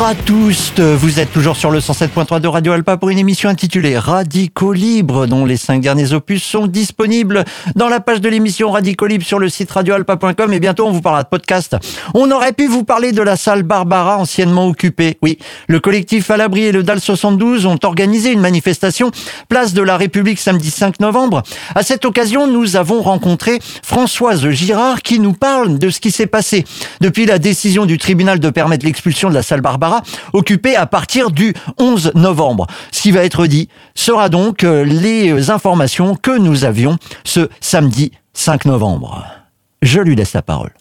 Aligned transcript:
Bonjour 0.00 0.18
à 0.18 0.24
tous, 0.24 0.72
vous 0.80 1.20
êtes 1.20 1.30
toujours 1.30 1.56
sur 1.56 1.70
le 1.70 1.78
107.3 1.78 2.40
de 2.40 2.48
Radio 2.48 2.72
Alpa 2.72 2.96
pour 2.96 3.10
une 3.10 3.18
émission 3.18 3.50
intitulée 3.50 3.98
Radicaux 3.98 4.72
Libre 4.72 5.26
dont 5.26 5.44
les 5.44 5.58
cinq 5.58 5.82
derniers 5.82 6.14
opus 6.14 6.42
sont 6.42 6.66
disponibles 6.66 7.44
dans 7.76 7.90
la 7.90 8.00
page 8.00 8.22
de 8.22 8.30
l'émission 8.30 8.70
Radicaux 8.70 9.06
Libre 9.06 9.26
sur 9.26 9.38
le 9.38 9.50
site 9.50 9.70
radioalpa.com 9.70 10.54
et 10.54 10.58
bientôt 10.58 10.86
on 10.86 10.90
vous 10.90 11.02
parlera 11.02 11.24
de 11.24 11.28
podcast. 11.28 11.76
On 12.14 12.30
aurait 12.30 12.54
pu 12.54 12.66
vous 12.66 12.82
parler 12.82 13.12
de 13.12 13.20
la 13.20 13.36
salle 13.36 13.62
Barbara 13.62 14.16
anciennement 14.16 14.66
occupée. 14.68 15.18
Oui, 15.20 15.36
le 15.68 15.80
collectif 15.80 16.30
à 16.30 16.38
l'abri 16.38 16.62
et 16.62 16.72
le 16.72 16.82
DAL 16.82 16.98
72 16.98 17.66
ont 17.66 17.78
organisé 17.82 18.32
une 18.32 18.40
manifestation 18.40 19.10
place 19.50 19.74
de 19.74 19.82
la 19.82 19.98
République 19.98 20.38
samedi 20.38 20.70
5 20.70 21.00
novembre. 21.00 21.42
À 21.74 21.82
cette 21.82 22.06
occasion, 22.06 22.46
nous 22.46 22.76
avons 22.76 23.02
rencontré 23.02 23.58
Françoise 23.82 24.48
Girard 24.48 25.02
qui 25.02 25.20
nous 25.20 25.34
parle 25.34 25.78
de 25.78 25.90
ce 25.90 26.00
qui 26.00 26.10
s'est 26.10 26.26
passé 26.26 26.64
depuis 27.02 27.26
la 27.26 27.38
décision 27.38 27.84
du 27.84 27.98
tribunal 27.98 28.40
de 28.40 28.48
permettre 28.48 28.86
l'expulsion 28.86 29.28
de 29.28 29.34
la 29.34 29.42
salle 29.42 29.60
Barbara, 29.60 29.89
occupée 30.32 30.76
à 30.76 30.86
partir 30.86 31.30
du 31.30 31.54
11 31.78 32.12
novembre. 32.14 32.66
Ce 32.92 33.00
qui 33.02 33.10
va 33.10 33.24
être 33.24 33.46
dit 33.46 33.68
sera 33.94 34.28
donc 34.28 34.64
euh, 34.64 34.84
les 34.84 35.50
informations 35.50 36.14
que 36.14 36.36
nous 36.36 36.64
avions 36.64 36.96
ce 37.24 37.48
samedi 37.60 38.12
5 38.34 38.64
novembre. 38.66 39.39
Je 39.82 39.98
lui 40.00 40.14
laisse 40.14 40.34
la 40.34 40.42
parole. 40.42 40.72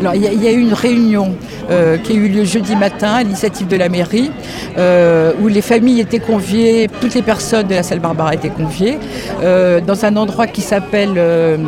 Alors, 0.00 0.14
il 0.14 0.22
y, 0.22 0.48
a 0.48 0.52
eu 0.52 0.60
une 0.60 0.72
réunion 0.72 1.36
euh, 1.70 1.98
qui 1.98 2.12
a 2.12 2.14
eu 2.14 2.28
lieu 2.28 2.44
jeudi 2.44 2.74
matin 2.74 3.12
à 3.12 3.22
l'initiative 3.22 3.66
de 3.66 3.76
la 3.76 3.90
mairie, 3.90 4.30
euh, 4.78 5.32
où 5.42 5.48
les 5.48 5.60
familles 5.60 6.00
étaient 6.00 6.20
conviées, 6.20 6.88
toutes 7.00 7.14
les 7.14 7.20
personnes 7.20 7.66
de 7.66 7.74
la 7.74 7.82
salle 7.82 8.00
Barbara 8.00 8.32
étaient 8.34 8.48
conviées, 8.48 8.98
euh, 9.42 9.82
dans 9.82 10.06
un 10.06 10.16
endroit 10.16 10.46
qui 10.46 10.62
s'appelle, 10.62 11.20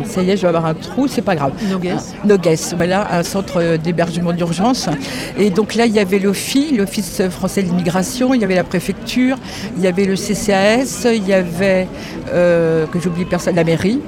ça 0.05 0.23
y 0.23 0.31
est, 0.31 0.37
je 0.37 0.43
vais 0.43 0.47
avoir 0.47 0.65
un 0.65 0.73
trou, 0.73 1.07
c'est 1.07 1.21
pas 1.21 1.35
grave. 1.35 1.51
Nogues. 1.69 1.93
Nogues, 2.25 2.55
voilà, 2.75 3.07
un 3.15 3.23
centre 3.23 3.77
d'hébergement 3.77 4.33
d'urgence. 4.33 4.89
Et 5.37 5.51
donc 5.51 5.75
là, 5.75 5.85
il 5.85 5.93
y 5.93 5.99
avait 5.99 6.17
l'OFI, 6.17 6.75
l'Office 6.75 7.21
français 7.29 7.61
de 7.61 7.67
l'immigration, 7.67 8.33
il 8.33 8.41
y 8.41 8.43
avait 8.43 8.55
la 8.55 8.63
préfecture, 8.63 9.37
il 9.77 9.83
y 9.83 9.87
avait 9.87 10.05
le 10.05 10.15
CCAS, 10.15 11.07
il 11.13 11.27
y 11.27 11.33
avait, 11.33 11.87
que 12.33 12.99
j'oublie 12.99 13.25
personne, 13.25 13.55
la 13.55 13.63
mairie 13.63 13.99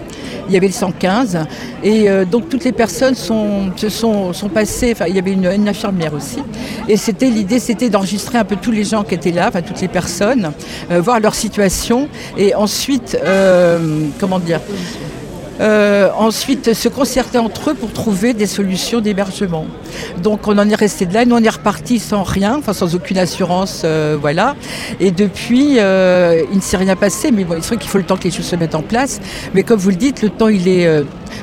il 0.51 0.53
y 0.53 0.57
avait 0.57 0.67
le 0.67 0.73
115. 0.73 1.39
Et 1.83 2.09
euh, 2.09 2.25
donc 2.25 2.49
toutes 2.49 2.63
les 2.63 2.70
personnes 2.71 3.15
sont, 3.15 3.71
se 3.75 3.89
sont, 3.89 4.33
passées, 4.53 4.91
enfin 4.93 5.05
il 5.07 5.15
y 5.15 5.19
avait 5.19 5.31
une, 5.31 5.67
infirmière 5.67 6.13
aussi. 6.13 6.39
Et 6.87 6.97
c'était 6.97 7.29
l'idée, 7.29 7.59
c'était 7.59 7.89
d'enregistrer 7.89 8.37
un 8.37 8.45
peu 8.45 8.55
tous 8.55 8.71
les 8.71 8.83
gens 8.83 9.03
qui 9.03 9.15
étaient 9.15 9.31
là, 9.31 9.47
enfin 9.49 9.61
toutes 9.61 9.81
les 9.81 9.87
personnes, 9.87 10.51
euh, 10.91 11.01
voir 11.01 11.19
leur 11.19 11.35
situation 11.35 12.07
et 12.37 12.55
ensuite, 12.55 13.17
euh, 13.23 14.05
comment 14.19 14.39
dire, 14.39 14.59
euh, 15.61 16.09
ensuite 16.17 16.73
se 16.73 16.89
concerter 16.89 17.37
entre 17.37 17.69
eux 17.69 17.73
pour 17.75 17.93
trouver 17.93 18.33
des 18.33 18.47
solutions 18.47 18.99
d'hébergement. 18.99 19.65
Donc 20.23 20.47
on 20.47 20.57
en 20.57 20.67
est 20.67 20.75
resté 20.75 21.05
de 21.05 21.13
là, 21.13 21.23
nous 21.25 21.35
on 21.35 21.43
est 21.43 21.49
reparti 21.49 21.99
sans 21.99 22.23
rien, 22.23 22.57
enfin 22.57 22.73
sans 22.73 22.95
aucune 22.95 23.19
assurance, 23.19 23.83
euh, 23.85 24.17
voilà. 24.19 24.55
Et 24.99 25.11
depuis, 25.11 25.75
euh, 25.77 26.41
il 26.51 26.57
ne 26.57 26.61
s'est 26.61 26.77
rien 26.77 26.95
passé, 26.95 27.31
mais 27.31 27.43
bon, 27.43 27.55
il 27.57 27.63
serait 27.63 27.77
qu'il 27.77 27.89
faut 27.89 27.99
le 27.99 28.03
temps 28.03 28.17
que 28.17 28.23
les 28.23 28.31
choses 28.31 28.45
se 28.45 28.55
mettent 28.55 28.75
en 28.75 28.81
place. 28.81 29.21
Mais 29.53 29.61
comme 29.61 29.79
vous 29.79 29.91
le 29.91 29.95
dites, 29.95 30.23
le 30.23 30.29
temps 30.29 30.47
il 30.47 30.67
est 30.67 30.89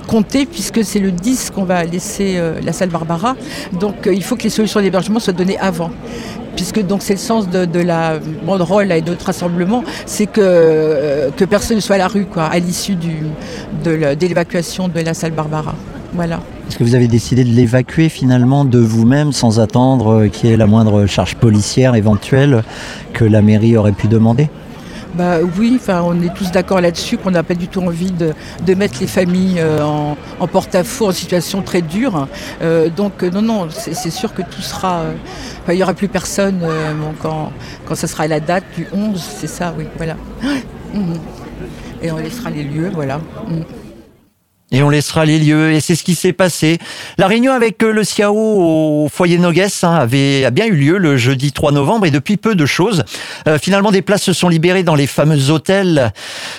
compté 0.07 0.47
puisque 0.47 0.85
c'est 0.85 0.99
le 0.99 1.13
10 1.13 1.51
qu'on 1.51 1.65
va 1.65 1.85
laisser 1.85 2.41
la 2.63 2.73
salle 2.73 2.89
Barbara. 2.89 3.37
Donc 3.73 4.09
il 4.11 4.23
faut 4.25 4.37
que 4.37 4.45
les 4.45 4.51
solutions 4.51 4.81
d'hébergement 4.81 5.21
soient 5.21 5.33
données 5.33 5.59
avant 5.59 5.91
puisque 6.59 6.85
donc 6.85 7.03
c'est 7.03 7.13
le 7.13 7.21
sens 7.21 7.49
de, 7.49 7.81
la 7.81 8.19
banderole 8.45 8.91
et 8.91 9.01
de 9.01 9.11
notre 9.11 9.27
rassemblement, 9.27 9.85
c'est 10.07 10.27
que, 10.27 10.41
euh, 10.43 11.31
que 11.31 11.45
personne 11.45 11.77
ne 11.77 11.81
soit 11.81 11.95
à 11.95 11.99
la 11.99 12.09
rue 12.09 12.27
à 12.37 12.59
l'issue 12.59 12.97
de 12.97 14.27
l'évacuation 14.27 14.89
de 14.89 14.99
la 14.99 15.15
salle 15.15 15.31
Barbara. 15.31 15.77
Voilà. 16.15 16.41
Est-ce 16.69 16.77
que 16.77 16.83
vous 16.83 16.97
avez 16.97 17.07
décidé 17.07 17.45
de 17.45 17.51
l'évacuer 17.51 18.09
finalement 18.09 18.65
de 18.65 18.81
vous-même 18.81 19.31
sans 19.31 19.61
attendre 19.61 20.27
qu'il 20.27 20.51
y 20.51 20.53
ait 20.53 20.57
la 20.57 20.67
moindre 20.67 21.07
charge 21.07 21.37
policière 21.37 21.95
éventuelle 21.95 22.65
que 23.13 23.25
la 23.25 23.41
mairie 23.41 23.77
aurait 23.77 23.93
pu 23.93 24.09
demander? 24.09 24.51
Bah 25.19 25.39
oui, 25.59 25.73
enfin 25.75 26.01
on 26.05 26.23
est 26.23 26.33
tous 26.33 26.53
d'accord 26.53 26.81
là-dessus 26.81 27.19
qu'on 27.19 27.33
n'a 27.33 27.43
pas 27.43 27.55
du 27.55 27.67
tout 27.67 27.81
envie 27.83 28.13
de, 28.13 28.75
mettre 28.75 29.01
les 29.01 29.09
familles 29.09 29.59
euh, 29.59 29.83
en, 29.83 30.47
porte-à-faux 30.47 31.09
en 31.09 31.13
situation 31.13 31.61
très 31.61 31.83
dure. 31.83 32.29
Euh, 32.63 32.89
donc 32.89 33.25
non, 33.25 33.43
non, 33.43 33.69
c'est 33.69 34.11
sûr 34.11 34.33
que 34.33 34.43
tout 34.43 34.63
sera. 34.63 35.03
il 35.69 35.75
n'y 35.75 35.83
aura 35.83 35.95
plus 35.95 36.07
personne 36.07 36.61
quand, 37.21 37.51
quand 37.85 37.97
ça 37.97 38.07
sera 38.07 38.29
la 38.29 38.39
date 38.39 38.63
du 38.77 38.87
11, 38.93 39.21
c'est 39.21 39.49
ça, 39.49 39.75
oui, 39.77 39.87
voilà. 39.97 40.15
Et 42.01 42.13
on 42.13 42.19
laissera 42.19 42.51
les 42.51 42.63
lieux, 42.63 42.93
voilà. 42.95 43.21
Et 44.71 44.83
on 44.83 44.91
laissera 44.91 45.25
les 45.25 45.39
lieux. 45.39 45.73
Et 45.73 45.81
c'est 45.81 45.95
ce 45.95 46.05
qui 46.05 46.15
s'est 46.15 46.35
passé. 46.35 46.79
La 47.17 47.27
réunion 47.27 47.53
avec 47.53 47.83
euh, 47.83 47.91
le 47.91 48.05
CIAO 48.05 48.35
au 48.35 49.09
foyer 49.11 49.39
Nogues 49.39 49.67
hein, 49.83 49.95
avait 49.95 50.45
a 50.45 50.51
bien 50.51 50.67
eu 50.67 50.77
lieu 50.77 50.99
le 50.99 51.17
jeudi 51.17 51.53
3 51.53 51.73
novembre 51.73 52.05
et 52.05 52.11
depuis 52.11 52.37
peu 52.37 52.55
de 52.55 52.67
choses. 52.67 53.03
Euh, 53.47 53.59
finalement, 53.59 53.91
des 53.91 54.03
places 54.03 54.23
se 54.23 54.35
sont 54.35 54.51
libérées 54.51 54.83
dans 54.83 54.95
les 54.95 55.07
fameux 55.07 55.51
hôtels 55.51 56.13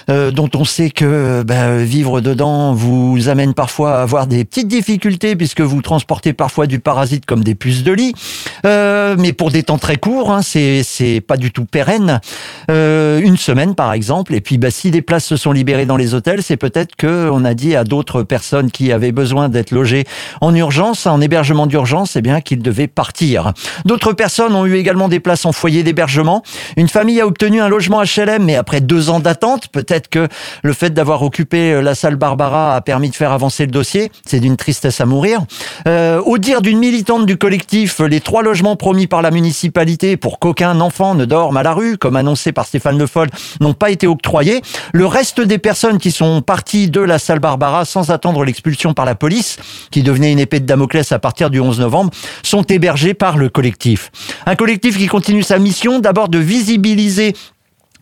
euh, 0.09 0.31
dont 0.31 0.49
on 0.55 0.65
sait 0.65 0.89
que 0.89 1.43
ben, 1.43 1.83
vivre 1.83 2.19
dedans 2.19 2.73
vous 2.73 3.29
amène 3.29 3.53
parfois 3.53 3.97
à 3.97 4.01
avoir 4.01 4.25
des 4.25 4.43
petites 4.43 4.67
difficultés 4.67 5.35
puisque 5.35 5.61
vous 5.61 5.81
transportez 5.83 6.33
parfois 6.33 6.65
du 6.65 6.79
parasite 6.79 7.27
comme 7.27 7.43
des 7.43 7.53
puces 7.53 7.83
de 7.83 7.91
lit. 7.91 8.15
mais 8.63 9.33
pour 9.33 9.51
des 9.51 9.61
temps 9.61 9.77
très 9.77 9.97
courts, 9.97 10.31
hein, 10.31 10.41
c'est 10.41 10.81
c'est 10.83 11.21
pas 11.21 11.37
du 11.37 11.51
tout 11.51 11.65
pérenne. 11.65 12.21
une 12.69 13.37
semaine 13.37 13.75
par 13.75 13.93
exemple. 13.93 14.33
Et 14.33 14.41
puis, 14.41 14.57
bah, 14.57 14.71
si 14.71 14.89
des 14.89 15.03
places 15.03 15.25
se 15.25 15.37
sont 15.37 15.51
libérées 15.51 15.85
dans 15.85 15.97
les 15.97 16.15
hôtels, 16.15 16.41
c'est 16.41 16.57
peut-être 16.57 16.95
que 16.95 17.29
on 17.31 17.45
a 17.45 17.53
dit 17.53 17.75
à 17.75 17.83
d'autres 17.83 17.98
d'autres 17.99 18.23
personnes 18.23 18.71
qui 18.71 18.93
avaient 18.93 19.11
besoin 19.11 19.49
d'être 19.49 19.71
logées 19.71 20.05
en 20.39 20.55
urgence, 20.55 21.05
en 21.05 21.19
hébergement 21.19 21.67
d'urgence, 21.67 22.15
eh 22.15 22.21
bien 22.21 22.39
qu'ils 22.39 22.61
devaient 22.61 22.87
partir. 22.87 23.51
D'autres 23.83 24.13
personnes 24.13 24.55
ont 24.55 24.65
eu 24.65 24.75
également 24.75 25.09
des 25.09 25.19
places 25.19 25.45
en 25.45 25.51
foyer 25.51 25.83
d'hébergement. 25.83 26.41
Une 26.77 26.87
famille 26.87 27.19
a 27.19 27.27
obtenu 27.27 27.59
un 27.59 27.67
logement 27.67 28.01
HLM, 28.01 28.45
mais 28.45 28.55
après 28.55 28.79
deux 28.79 29.09
ans 29.09 29.19
d'attente, 29.19 29.67
peut-être 29.67 30.07
que 30.07 30.29
le 30.63 30.71
fait 30.71 30.91
d'avoir 30.91 31.23
occupé 31.23 31.73
euh, 31.73 31.81
la 31.81 31.93
salle 31.93 32.15
Barbara 32.15 32.73
a 32.73 32.79
permis 32.79 33.09
de 33.09 33.15
faire 33.15 33.33
avancer 33.33 33.65
le 33.65 33.71
dossier. 33.71 34.13
C'est 34.25 34.39
d'une 34.39 34.55
tristesse 34.55 35.01
à 35.01 35.05
mourir. 35.05 35.41
Euh, 35.85 36.21
au 36.21 36.37
dire 36.37 36.61
d'une 36.61 36.79
militante 36.79 37.25
du 37.25 37.35
collectif, 37.35 37.99
les 37.99 38.21
trois 38.21 38.43
logements 38.43 38.77
promis 38.77 39.07
par 39.07 39.21
la 39.21 39.29
municipalité 39.29 40.15
pour 40.15 40.39
qu'aucun 40.39 40.79
enfant 40.79 41.15
ne 41.15 41.25
dorme 41.25 41.57
à 41.57 41.63
la 41.63 41.73
rue, 41.73 41.97
comme 41.97 42.15
annoncé 42.15 42.53
par 42.53 42.65
Stéphane 42.65 42.97
Le 42.97 43.07
Foll, 43.07 43.27
n'ont 43.59 43.73
pas 43.73 43.89
été 43.89 44.07
octroyés. 44.07 44.61
Le 44.93 45.05
reste 45.05 45.41
des 45.41 45.57
personnes 45.57 45.97
qui 45.97 46.11
sont 46.11 46.41
parties 46.41 46.89
de 46.89 47.01
la 47.01 47.19
salle 47.19 47.39
Barbara 47.39 47.83
sans 47.89 48.11
attendre 48.11 48.43
l'expulsion 48.43 48.93
par 48.93 49.05
la 49.05 49.15
police, 49.15 49.57
qui 49.91 50.03
devenait 50.03 50.31
une 50.31 50.39
épée 50.39 50.59
de 50.59 50.65
Damoclès 50.65 51.11
à 51.11 51.19
partir 51.19 51.49
du 51.49 51.59
11 51.59 51.79
novembre, 51.79 52.11
sont 52.43 52.63
hébergés 52.63 53.13
par 53.13 53.37
le 53.37 53.49
collectif. 53.49 54.11
Un 54.45 54.55
collectif 54.55 54.97
qui 54.97 55.07
continue 55.07 55.43
sa 55.43 55.59
mission 55.59 55.99
d'abord 55.99 56.29
de 56.29 56.37
visibiliser 56.37 57.33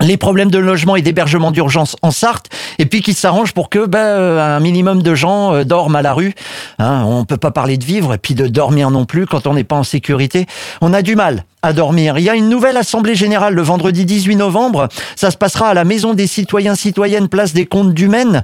les 0.01 0.17
problèmes 0.17 0.51
de 0.51 0.59
logement 0.59 0.95
et 0.95 1.01
d'hébergement 1.01 1.51
d'urgence 1.51 1.95
en 2.01 2.11
Sarthe, 2.11 2.49
et 2.77 2.85
puis 2.85 3.01
qui 3.01 3.13
s'arrange 3.13 3.53
pour 3.53 3.69
que 3.69 3.85
ben, 3.85 3.99
un 3.99 4.59
minimum 4.59 5.01
de 5.01 5.15
gens 5.15 5.53
euh, 5.53 5.63
dorment 5.63 5.95
à 5.95 6.01
la 6.01 6.13
rue. 6.13 6.33
Hein, 6.79 7.03
on 7.05 7.25
peut 7.25 7.37
pas 7.37 7.51
parler 7.51 7.77
de 7.77 7.85
vivre 7.85 8.13
et 8.13 8.17
puis 8.17 8.35
de 8.35 8.47
dormir 8.47 8.91
non 8.91 9.05
plus 9.05 9.25
quand 9.25 9.47
on 9.47 9.53
n'est 9.53 9.63
pas 9.63 9.75
en 9.75 9.83
sécurité. 9.83 10.45
On 10.81 10.93
a 10.93 11.01
du 11.01 11.15
mal 11.15 11.43
à 11.63 11.73
dormir. 11.73 12.19
Il 12.19 12.23
y 12.23 12.29
a 12.29 12.35
une 12.35 12.49
nouvelle 12.49 12.77
assemblée 12.77 13.15
générale 13.15 13.55
le 13.55 13.61
vendredi 13.61 14.05
18 14.05 14.35
novembre. 14.35 14.87
Ça 15.15 15.31
se 15.31 15.37
passera 15.37 15.69
à 15.69 15.73
la 15.73 15.83
Maison 15.83 16.13
des 16.13 16.27
citoyens 16.27 16.75
citoyennes, 16.75 17.27
place 17.27 17.53
des 17.53 17.65
Comptes 17.65 17.93
du 17.93 18.07
Maine. 18.07 18.43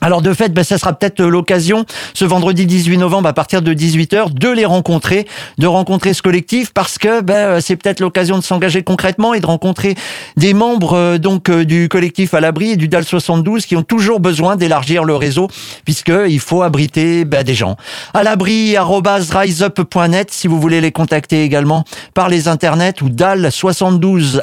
Alors 0.00 0.22
de 0.22 0.32
fait, 0.32 0.54
ben, 0.54 0.62
ça 0.62 0.78
sera 0.78 0.92
peut-être 0.92 1.20
l'occasion, 1.22 1.84
ce 2.14 2.24
vendredi 2.24 2.66
18 2.66 2.98
novembre 2.98 3.28
à 3.28 3.32
partir 3.32 3.62
de 3.62 3.74
18h, 3.74 4.32
de 4.32 4.48
les 4.48 4.64
rencontrer, 4.64 5.26
de 5.58 5.66
rencontrer 5.66 6.14
ce 6.14 6.22
collectif, 6.22 6.72
parce 6.72 6.98
que 6.98 7.20
ben, 7.20 7.60
c'est 7.60 7.74
peut-être 7.74 7.98
l'occasion 7.98 8.38
de 8.38 8.44
s'engager 8.44 8.84
concrètement 8.84 9.34
et 9.34 9.40
de 9.40 9.46
rencontrer 9.46 9.96
des 10.36 10.54
membres 10.54 10.92
euh, 10.92 11.18
donc 11.18 11.50
euh, 11.50 11.64
du 11.64 11.88
collectif 11.88 12.32
à 12.34 12.40
l'abri 12.40 12.70
et 12.70 12.76
du 12.76 12.86
DAL 12.86 13.04
72 13.04 13.66
qui 13.66 13.74
ont 13.74 13.82
toujours 13.82 14.20
besoin 14.20 14.54
d'élargir 14.54 15.02
le 15.02 15.16
réseau, 15.16 15.48
puisqu'il 15.84 16.40
faut 16.40 16.62
abriter 16.62 17.24
ben, 17.24 17.42
des 17.42 17.54
gens. 17.54 17.76
À 18.14 18.22
l'abri, 18.22 18.76
riseup.net 18.78 20.30
si 20.30 20.46
vous 20.46 20.60
voulez 20.60 20.80
les 20.80 20.92
contacter 20.92 21.42
également 21.42 21.84
par 22.14 22.28
les 22.28 22.46
internets 22.46 23.02
ou 23.02 23.08
DAL 23.08 23.50
72 23.50 24.42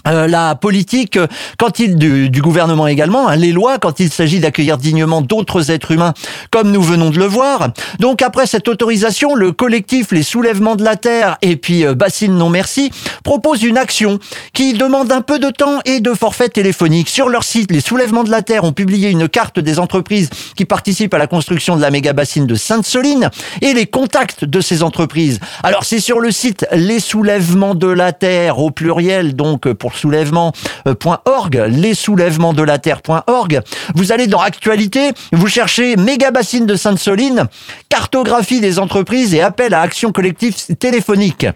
euh, 0.06 0.26
la 0.26 0.54
politique 0.54 1.18
quand 1.58 1.78
il 1.78 1.96
du, 1.96 2.40
gouvernement 2.40 2.86
également, 2.86 3.28
hein, 3.28 3.36
les 3.36 3.52
lois 3.52 3.78
quand 3.78 4.00
il 4.00 4.10
s'agit 4.10 4.40
d'accueillir 4.40 4.78
dignement 4.78 5.20
d'autres 5.20 5.70
êtres 5.70 5.90
humains, 5.90 6.14
comme 6.50 6.70
nous 6.70 6.82
venons 6.82 7.10
de 7.10 7.18
le 7.18 7.26
voir. 7.26 7.68
Donc 7.98 8.22
après 8.22 8.46
cette 8.46 8.68
autorisation, 8.68 9.34
le 9.34 9.52
collectif 9.52 10.12
Les 10.12 10.22
Soulèvements 10.22 10.76
de 10.76 10.84
la 10.84 10.96
Terre 10.96 11.36
et 11.42 11.56
puis 11.56 11.84
euh, 11.84 11.94
Bassine 11.94 12.36
Non 12.36 12.48
Merci 12.48 12.90
propose 13.24 13.62
une 13.62 13.76
action 13.76 14.18
qui 14.54 14.72
demande 14.72 15.12
un 15.12 15.20
peu 15.20 15.38
de 15.38 15.50
temps 15.50 15.80
et 15.84 16.00
de 16.00 16.14
forfait 16.14 16.48
téléphonique. 16.48 17.08
Sur 17.08 17.28
leur 17.28 17.44
site, 17.44 17.70
Les 17.70 17.80
Soulèvements 17.80 18.24
de 18.24 18.30
la 18.30 18.42
Terre 18.42 18.64
ont 18.64 18.72
publié 18.72 19.10
une 19.10 19.28
carte 19.28 19.58
des 19.58 19.78
entreprises 19.78 20.30
qui 20.56 20.64
participent 20.64 21.14
à 21.14 21.18
la 21.18 21.26
construction 21.26 21.76
de 21.76 21.82
la 21.82 21.90
méga 21.90 22.12
bassine 22.12 22.46
de 22.46 22.54
Sainte-Soline 22.54 23.30
et 23.60 23.74
les 23.74 23.86
contacts 23.86 24.44
de 24.44 24.60
ces 24.60 24.82
entreprises. 24.82 25.40
Alors 25.62 25.84
c'est 25.84 26.00
sur 26.00 26.20
le 26.20 26.30
site 26.30 26.66
Les 26.72 27.00
Soulèvements 27.00 27.74
de 27.74 27.88
la 27.88 28.12
Terre 28.12 28.58
au 28.58 28.70
pluriel 28.70 29.36
donc 29.36 29.70
pour 29.72 29.89
soulèvement.org, 29.94 31.64
les 31.68 31.94
soulèvements 31.94 32.52
de 32.52 32.62
la 32.62 32.78
terre.org. 32.78 33.60
Vous 33.94 34.12
allez 34.12 34.26
dans 34.26 34.40
actualité, 34.40 35.12
vous 35.32 35.48
cherchez 35.48 35.96
méga 35.96 36.30
bassine 36.30 36.66
de 36.66 36.76
Sainte-Soline, 36.76 37.44
cartographie 37.88 38.60
des 38.60 38.78
entreprises 38.78 39.34
et 39.34 39.42
appel 39.42 39.74
à 39.74 39.80
action 39.80 40.12
collective 40.12 40.54
téléphonique. 40.78 41.46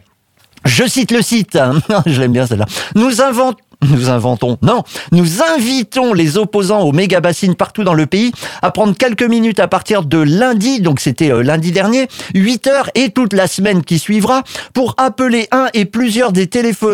Je 0.65 0.87
cite 0.87 1.11
le 1.11 1.23
site, 1.23 1.59
je 2.07 2.21
l'aime 2.21 2.33
bien 2.33 2.47
celle-là. 2.47 2.67
Nous 2.95 3.21
inventons 3.21 3.59
nous 3.83 4.11
inventons. 4.11 4.59
Non, 4.63 4.83
nous 5.13 5.43
invitons 5.43 6.13
les 6.13 6.39
opposants 6.39 6.83
aux 6.83 6.93
méga 6.93 7.21
bassines 7.21 7.55
partout 7.55 7.85
dans 7.85 7.95
le 7.95 8.07
pays 8.07 8.33
à 8.63 8.71
prendre 8.71 8.97
quelques 8.97 9.23
minutes 9.23 9.61
à 9.61 9.69
partir 9.69 10.05
de 10.05 10.19
lundi, 10.19 10.81
donc 10.81 11.01
c'était 11.01 11.31
euh, 11.31 11.43
lundi 11.43 11.73
dernier, 11.73 12.09
8 12.35 12.67
heures 12.67 12.91
et 12.95 13.11
toute 13.11 13.33
la 13.33 13.47
semaine 13.47 13.83
qui 13.83 13.99
suivra 13.99 14.43
pour 14.73 14.95
appeler 14.97 15.49
un 15.51 15.69
et 15.75 15.85
plusieurs 15.85 16.33
des, 16.33 16.49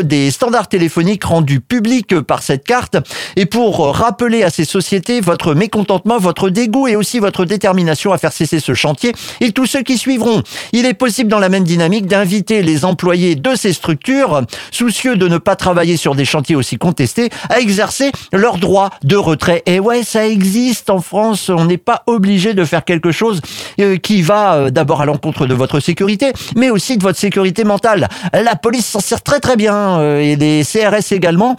des 0.04 0.30
standards 0.30 0.68
téléphoniques 0.68 1.24
rendus 1.24 1.60
publics 1.60 2.20
par 2.20 2.42
cette 2.42 2.64
carte 2.64 2.96
et 3.36 3.46
pour 3.46 3.94
rappeler 3.94 4.42
à 4.42 4.50
ces 4.50 4.64
sociétés 4.64 5.20
votre 5.20 5.54
mécontentement, 5.54 6.18
votre 6.18 6.50
dégoût 6.50 6.88
et 6.88 6.96
aussi 6.96 7.18
votre 7.18 7.44
détermination 7.44 8.12
à 8.12 8.18
faire 8.18 8.32
cesser 8.32 8.60
ce 8.60 8.74
chantier 8.74 9.12
et 9.40 9.52
tous 9.52 9.66
ceux 9.66 9.82
qui 9.82 9.98
suivront. 9.98 10.42
Il 10.72 10.86
est 10.86 10.94
possible 10.94 11.30
dans 11.30 11.38
la 11.38 11.48
même 11.48 11.64
dynamique 11.64 12.06
d'inviter 12.06 12.62
les 12.62 12.84
employés 12.84 13.34
de 13.34 13.54
ces 13.54 13.72
structures, 13.72 14.42
soucieux 14.70 15.16
de 15.16 15.28
ne 15.28 15.38
pas 15.38 15.56
travailler 15.56 15.96
sur 15.96 16.14
des 16.14 16.24
chantiers 16.24 16.56
aussi 16.56 16.78
contester, 16.80 17.30
à 17.48 17.60
exercer 17.60 18.10
leur 18.32 18.58
droit 18.58 18.90
de 19.04 19.14
retrait. 19.14 19.62
Et 19.66 19.78
ouais, 19.78 20.02
ça 20.02 20.26
existe 20.26 20.90
en 20.90 21.00
France. 21.00 21.48
On 21.48 21.66
n'est 21.66 21.78
pas 21.78 22.02
obligé 22.06 22.54
de 22.54 22.64
faire 22.64 22.84
quelque 22.84 23.12
chose 23.12 23.40
euh, 23.78 23.96
qui 23.96 24.22
va 24.22 24.54
euh, 24.54 24.70
d'abord 24.70 25.02
à 25.02 25.04
l'encontre 25.04 25.46
de 25.46 25.54
votre 25.54 25.78
sécurité, 25.78 26.32
mais 26.56 26.70
aussi 26.70 26.96
de 26.96 27.02
votre 27.04 27.18
sécurité 27.18 27.62
mentale. 27.62 28.08
La 28.32 28.56
police 28.56 28.86
s'en 28.86 29.00
sert 29.00 29.22
très 29.22 29.38
très 29.38 29.56
bien 29.56 30.00
euh, 30.00 30.18
et 30.18 30.34
les 30.34 30.64
CRS 30.64 31.12
également 31.12 31.54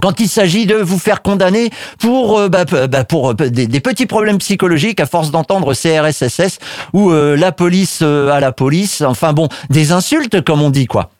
quand 0.00 0.20
il 0.20 0.28
s'agit 0.28 0.66
de 0.66 0.76
vous 0.76 1.00
faire 1.00 1.20
condamner 1.20 1.70
pour 1.98 2.48
bah, 2.48 2.64
bah, 2.64 3.02
pour 3.02 3.34
des, 3.34 3.80
petits 3.80 4.06
problèmes 4.06 4.38
psychologiques 4.38 5.00
à 5.00 5.06
force 5.06 5.32
d'entendre 5.32 5.74
CRSSS 5.74 6.58
ou 6.92 7.10
la 7.10 7.50
police 7.50 8.00
à 8.00 8.38
la 8.38 8.52
police, 8.52 9.02
enfin 9.02 9.32
bon, 9.32 9.48
des 9.68 9.90
insultes 9.90 10.44
comme 10.44 10.62
on 10.62 10.70
dit 10.70 10.86
quoi. 10.86 11.10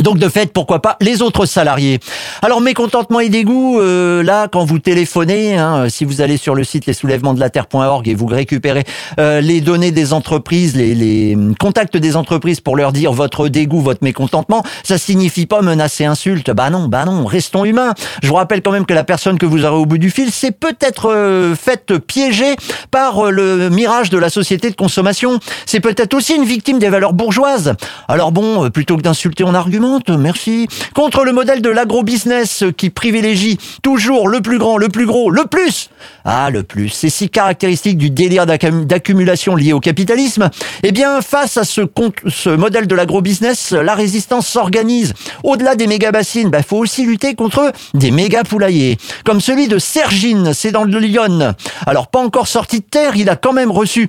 Donc 0.00 0.18
de 0.18 0.28
fait, 0.28 0.52
pourquoi 0.52 0.80
pas 0.80 0.96
les 1.00 1.22
autres 1.22 1.44
salariés. 1.46 2.00
Alors 2.42 2.60
mécontentement 2.60 3.20
et 3.20 3.28
dégoût, 3.28 3.78
euh, 3.80 4.22
là 4.22 4.48
quand 4.48 4.64
vous 4.64 4.78
téléphonez, 4.78 5.58
hein, 5.58 5.88
si 5.88 6.04
vous 6.04 6.20
allez 6.22 6.38
sur 6.38 6.54
le 6.54 6.64
site 6.64 6.86
les 6.86 6.94
soulèvements 6.94 7.34
de 7.34 7.40
la 7.40 7.50
terre.org 7.50 8.08
et 8.08 8.14
vous 8.14 8.26
récupérez 8.26 8.84
euh, 9.18 9.40
les 9.40 9.60
données 9.60 9.90
des 9.90 10.12
entreprises, 10.12 10.74
les, 10.74 10.94
les, 10.94 11.36
contacts 11.58 11.96
des 11.96 12.16
entreprises 12.16 12.60
pour 12.60 12.76
leur 12.76 12.92
dire 12.92 13.12
votre 13.12 13.48
dégoût, 13.48 13.80
votre 13.80 14.02
mécontentement, 14.02 14.62
ça 14.84 14.96
signifie 14.96 15.46
pas 15.46 15.60
menacer, 15.60 16.06
insulte. 16.06 16.50
Bah 16.50 16.70
non, 16.70 16.88
bah 16.88 17.04
non, 17.04 17.26
restons 17.26 17.64
humains. 17.64 17.94
Je 18.22 18.28
vous 18.28 18.34
rappelle 18.34 18.62
quand 18.62 18.72
même 18.72 18.86
que 18.86 18.94
la 18.94 19.04
personne 19.04 19.38
que 19.38 19.46
vous 19.46 19.64
aurez 19.64 19.76
au 19.76 19.86
bout 19.86 19.98
du 19.98 20.10
fil, 20.10 20.30
c'est 20.32 20.52
peut-être 20.52 21.10
euh, 21.10 21.54
faite 21.54 21.98
piéger 21.98 22.56
par 22.90 23.30
le 23.30 23.68
mirage 23.68 24.08
de 24.08 24.18
la 24.18 24.30
société 24.30 24.70
de 24.70 24.76
consommation. 24.76 25.40
C'est 25.66 25.80
peut-être 25.80 26.14
aussi 26.14 26.34
une 26.34 26.44
victime 26.44 26.78
des 26.78 26.88
valeurs 26.88 27.12
bourgeoises. 27.12 27.74
Alors 28.08 28.32
bon, 28.32 28.70
plutôt 28.70 28.96
que 28.96 29.02
d'insulter 29.02 29.44
en 29.44 29.54
merci. 30.18 30.68
Contre 30.94 31.24
le 31.24 31.32
modèle 31.32 31.62
de 31.62 31.70
l'agrobusiness 31.70 32.64
qui 32.76 32.90
privilégie 32.90 33.58
toujours 33.82 34.28
le 34.28 34.40
plus 34.40 34.58
grand, 34.58 34.76
le 34.78 34.88
plus 34.88 35.06
gros, 35.06 35.30
le 35.30 35.44
plus. 35.44 35.90
Ah, 36.24 36.50
le 36.50 36.62
plus. 36.62 36.88
C'est 36.90 37.10
si 37.10 37.28
caractéristique 37.28 37.98
du 37.98 38.10
délire 38.10 38.46
d'accumulation 38.46 39.54
lié 39.56 39.72
au 39.72 39.80
capitalisme. 39.80 40.50
Eh 40.82 40.92
bien, 40.92 41.20
face 41.20 41.56
à 41.56 41.64
ce, 41.64 41.80
modèle 42.56 42.86
de 42.86 42.94
l'agrobusiness, 42.94 43.72
la 43.72 43.94
résistance 43.94 44.46
s'organise. 44.46 45.14
Au-delà 45.42 45.74
des 45.74 45.86
méga 45.86 46.12
bassines, 46.12 46.48
il 46.48 46.50
bah, 46.50 46.62
faut 46.62 46.78
aussi 46.78 47.04
lutter 47.04 47.34
contre 47.34 47.72
des 47.94 48.10
méga 48.10 48.44
poulaillers. 48.44 48.98
Comme 49.24 49.40
celui 49.40 49.68
de 49.68 49.78
Sergine, 49.78 50.52
c'est 50.54 50.72
dans 50.72 50.84
le 50.84 50.98
Lyon. 50.98 51.54
Alors, 51.86 52.08
pas 52.08 52.20
encore 52.20 52.46
sorti 52.46 52.80
de 52.80 52.84
terre, 52.84 53.16
il 53.16 53.28
a 53.28 53.36
quand 53.36 53.52
même 53.52 53.70
reçu 53.70 54.08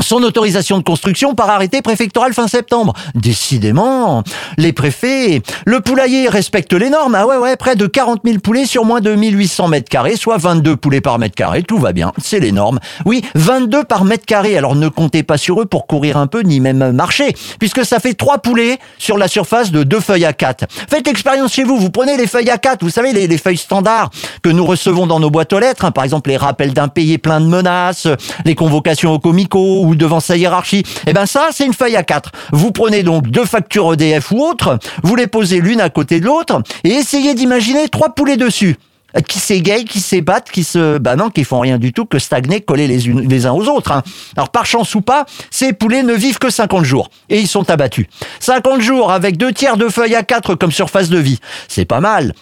son 0.00 0.22
autorisation 0.22 0.78
de 0.78 0.82
construction 0.82 1.34
par 1.34 1.50
arrêté 1.50 1.82
préfectoral 1.82 2.32
fin 2.34 2.48
septembre. 2.48 2.94
Décidément, 3.14 4.22
les 4.58 4.72
préfets, 4.72 5.42
le 5.64 5.80
poulailler 5.80 6.28
respecte 6.28 6.72
les 6.72 6.90
normes. 6.90 7.14
Ah 7.14 7.26
ouais, 7.26 7.36
ouais, 7.36 7.56
près 7.56 7.76
de 7.76 7.86
40 7.86 8.20
000 8.24 8.38
poulets 8.38 8.66
sur 8.66 8.84
moins 8.84 9.00
de 9.00 9.14
1800 9.14 9.68
mètres 9.68 9.88
carrés, 9.88 10.16
soit 10.16 10.36
22 10.36 10.76
poulets 10.76 11.00
par 11.00 11.18
mètre 11.18 11.34
carré. 11.34 11.62
Tout 11.62 11.78
va 11.78 11.92
bien, 11.92 12.12
c'est 12.22 12.40
les 12.40 12.52
normes. 12.52 12.80
Oui, 13.04 13.22
22 13.34 13.84
par 13.84 14.04
mètre 14.04 14.26
carré. 14.26 14.56
Alors 14.56 14.74
ne 14.74 14.88
comptez 14.88 15.22
pas 15.22 15.38
sur 15.38 15.60
eux 15.60 15.66
pour 15.66 15.86
courir 15.86 16.16
un 16.16 16.26
peu, 16.26 16.42
ni 16.42 16.60
même 16.60 16.92
marcher, 16.92 17.34
puisque 17.58 17.84
ça 17.84 18.00
fait 18.00 18.14
3 18.14 18.38
poulets 18.38 18.78
sur 18.98 19.18
la 19.18 19.28
surface 19.28 19.70
de 19.70 19.82
2 19.82 20.00
feuilles 20.00 20.24
à 20.24 20.32
4. 20.32 20.66
Faites 20.88 21.06
l'expérience 21.06 21.52
chez 21.52 21.64
vous. 21.64 21.78
Vous 21.78 21.90
prenez 21.90 22.16
les 22.16 22.26
feuilles 22.26 22.50
à 22.50 22.58
4, 22.58 22.82
vous 22.82 22.90
savez, 22.90 23.12
les, 23.12 23.38
feuilles 23.38 23.56
standards 23.56 24.10
que 24.42 24.48
nous 24.48 24.64
recevons 24.64 25.06
dans 25.06 25.20
nos 25.20 25.30
boîtes 25.30 25.52
aux 25.52 25.58
lettres, 25.58 25.84
hein. 25.84 25.90
par 25.90 26.04
exemple 26.04 26.30
les 26.30 26.36
rappels 26.36 26.72
d'impayés 26.72 27.18
plein 27.18 27.40
de 27.40 27.46
menaces, 27.46 28.06
les 28.44 28.54
convocations 28.54 29.12
au 29.12 29.18
comico, 29.18 29.83
ou 29.84 29.94
devant 29.94 30.20
sa 30.20 30.36
hiérarchie. 30.36 30.82
Eh 31.06 31.12
ben 31.12 31.26
ça, 31.26 31.48
c'est 31.52 31.66
une 31.66 31.74
feuille 31.74 31.96
à 31.96 32.02
quatre. 32.02 32.32
Vous 32.52 32.72
prenez 32.72 33.02
donc 33.02 33.28
deux 33.28 33.44
factures 33.44 33.92
EDF 33.92 34.32
ou 34.32 34.42
autres, 34.42 34.78
vous 35.02 35.14
les 35.14 35.26
posez 35.26 35.60
l'une 35.60 35.80
à 35.80 35.90
côté 35.90 36.20
de 36.20 36.26
l'autre 36.26 36.62
et 36.82 36.90
essayez 36.90 37.34
d'imaginer 37.34 37.88
trois 37.88 38.14
poulets 38.14 38.36
dessus 38.36 38.76
qui 39.22 39.38
s'égayent, 39.38 39.84
qui 39.84 40.00
s'ébattent, 40.00 40.50
qui 40.50 40.64
se, 40.64 40.98
bah 40.98 41.16
non, 41.16 41.30
qui 41.30 41.44
font 41.44 41.60
rien 41.60 41.78
du 41.78 41.92
tout 41.92 42.04
que 42.04 42.18
stagner, 42.18 42.60
coller 42.60 42.86
les, 42.86 43.08
unes, 43.08 43.28
les 43.28 43.46
uns 43.46 43.52
aux 43.52 43.68
autres. 43.68 43.92
Hein. 43.92 44.02
Alors 44.36 44.50
par 44.50 44.66
chance 44.66 44.94
ou 44.94 45.00
pas, 45.00 45.24
ces 45.50 45.72
poulets 45.72 46.02
ne 46.02 46.14
vivent 46.14 46.38
que 46.38 46.50
50 46.50 46.84
jours 46.84 47.10
et 47.28 47.38
ils 47.38 47.48
sont 47.48 47.70
abattus. 47.70 48.06
50 48.40 48.80
jours 48.80 49.12
avec 49.12 49.36
deux 49.36 49.52
tiers 49.52 49.76
de 49.76 49.88
feuilles 49.88 50.16
à 50.16 50.22
quatre 50.22 50.54
comme 50.54 50.72
surface 50.72 51.08
de 51.08 51.18
vie, 51.18 51.38
c'est 51.68 51.84
pas 51.84 52.00
mal. 52.00 52.34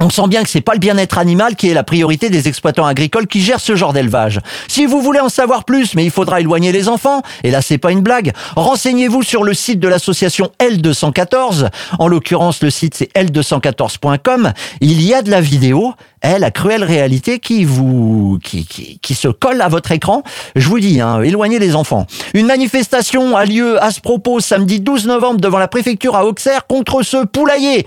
On 0.00 0.10
sent 0.10 0.28
bien 0.28 0.42
que 0.42 0.48
c'est 0.48 0.60
pas 0.60 0.74
le 0.74 0.78
bien-être 0.78 1.18
animal 1.18 1.56
qui 1.56 1.68
est 1.68 1.74
la 1.74 1.84
priorité 1.84 2.28
des 2.28 2.48
exploitants 2.48 2.86
agricoles 2.86 3.26
qui 3.26 3.40
gèrent 3.40 3.60
ce 3.60 3.76
genre 3.76 3.92
d'élevage. 3.92 4.40
Si 4.68 4.86
vous 4.86 5.00
voulez 5.00 5.20
en 5.20 5.28
savoir 5.28 5.64
plus, 5.64 5.94
mais 5.94 6.04
il 6.04 6.10
faudra 6.10 6.40
éloigner 6.40 6.72
les 6.72 6.88
enfants, 6.88 7.22
et 7.44 7.50
là 7.50 7.62
c'est 7.62 7.78
pas 7.78 7.92
une 7.92 8.02
blague, 8.02 8.32
renseignez-vous 8.56 9.22
sur 9.22 9.42
le 9.42 9.54
site 9.54 9.80
de 9.80 9.88
l'association 9.88 10.50
L214. 10.60 11.68
En 11.98 12.08
l'occurrence, 12.08 12.62
le 12.62 12.70
site 12.70 12.94
c'est 12.94 13.12
L214.com. 13.14 14.52
Il 14.80 15.02
y 15.02 15.14
a 15.14 15.22
de 15.22 15.30
la 15.30 15.40
vidéo, 15.40 15.94
elle, 16.20 16.42
la 16.42 16.50
cruelle 16.50 16.84
réalité 16.84 17.38
qui 17.38 17.64
vous, 17.64 18.38
qui, 18.42 18.66
qui, 18.66 18.98
qui 18.98 19.14
se 19.14 19.28
colle 19.28 19.62
à 19.62 19.68
votre 19.68 19.92
écran. 19.92 20.22
Je 20.56 20.68
vous 20.68 20.80
dis, 20.80 21.00
hein, 21.00 21.22
éloignez 21.22 21.58
les 21.58 21.74
enfants. 21.74 22.06
Une 22.34 22.46
manifestation 22.46 23.36
a 23.36 23.44
lieu 23.44 23.82
à 23.82 23.90
ce 23.90 24.00
propos 24.00 24.40
samedi 24.40 24.80
12 24.80 25.06
novembre 25.06 25.40
devant 25.40 25.58
la 25.58 25.68
préfecture 25.68 26.16
à 26.16 26.26
Auxerre 26.26 26.66
contre 26.66 27.02
ce 27.02 27.24
poulailler. 27.24 27.86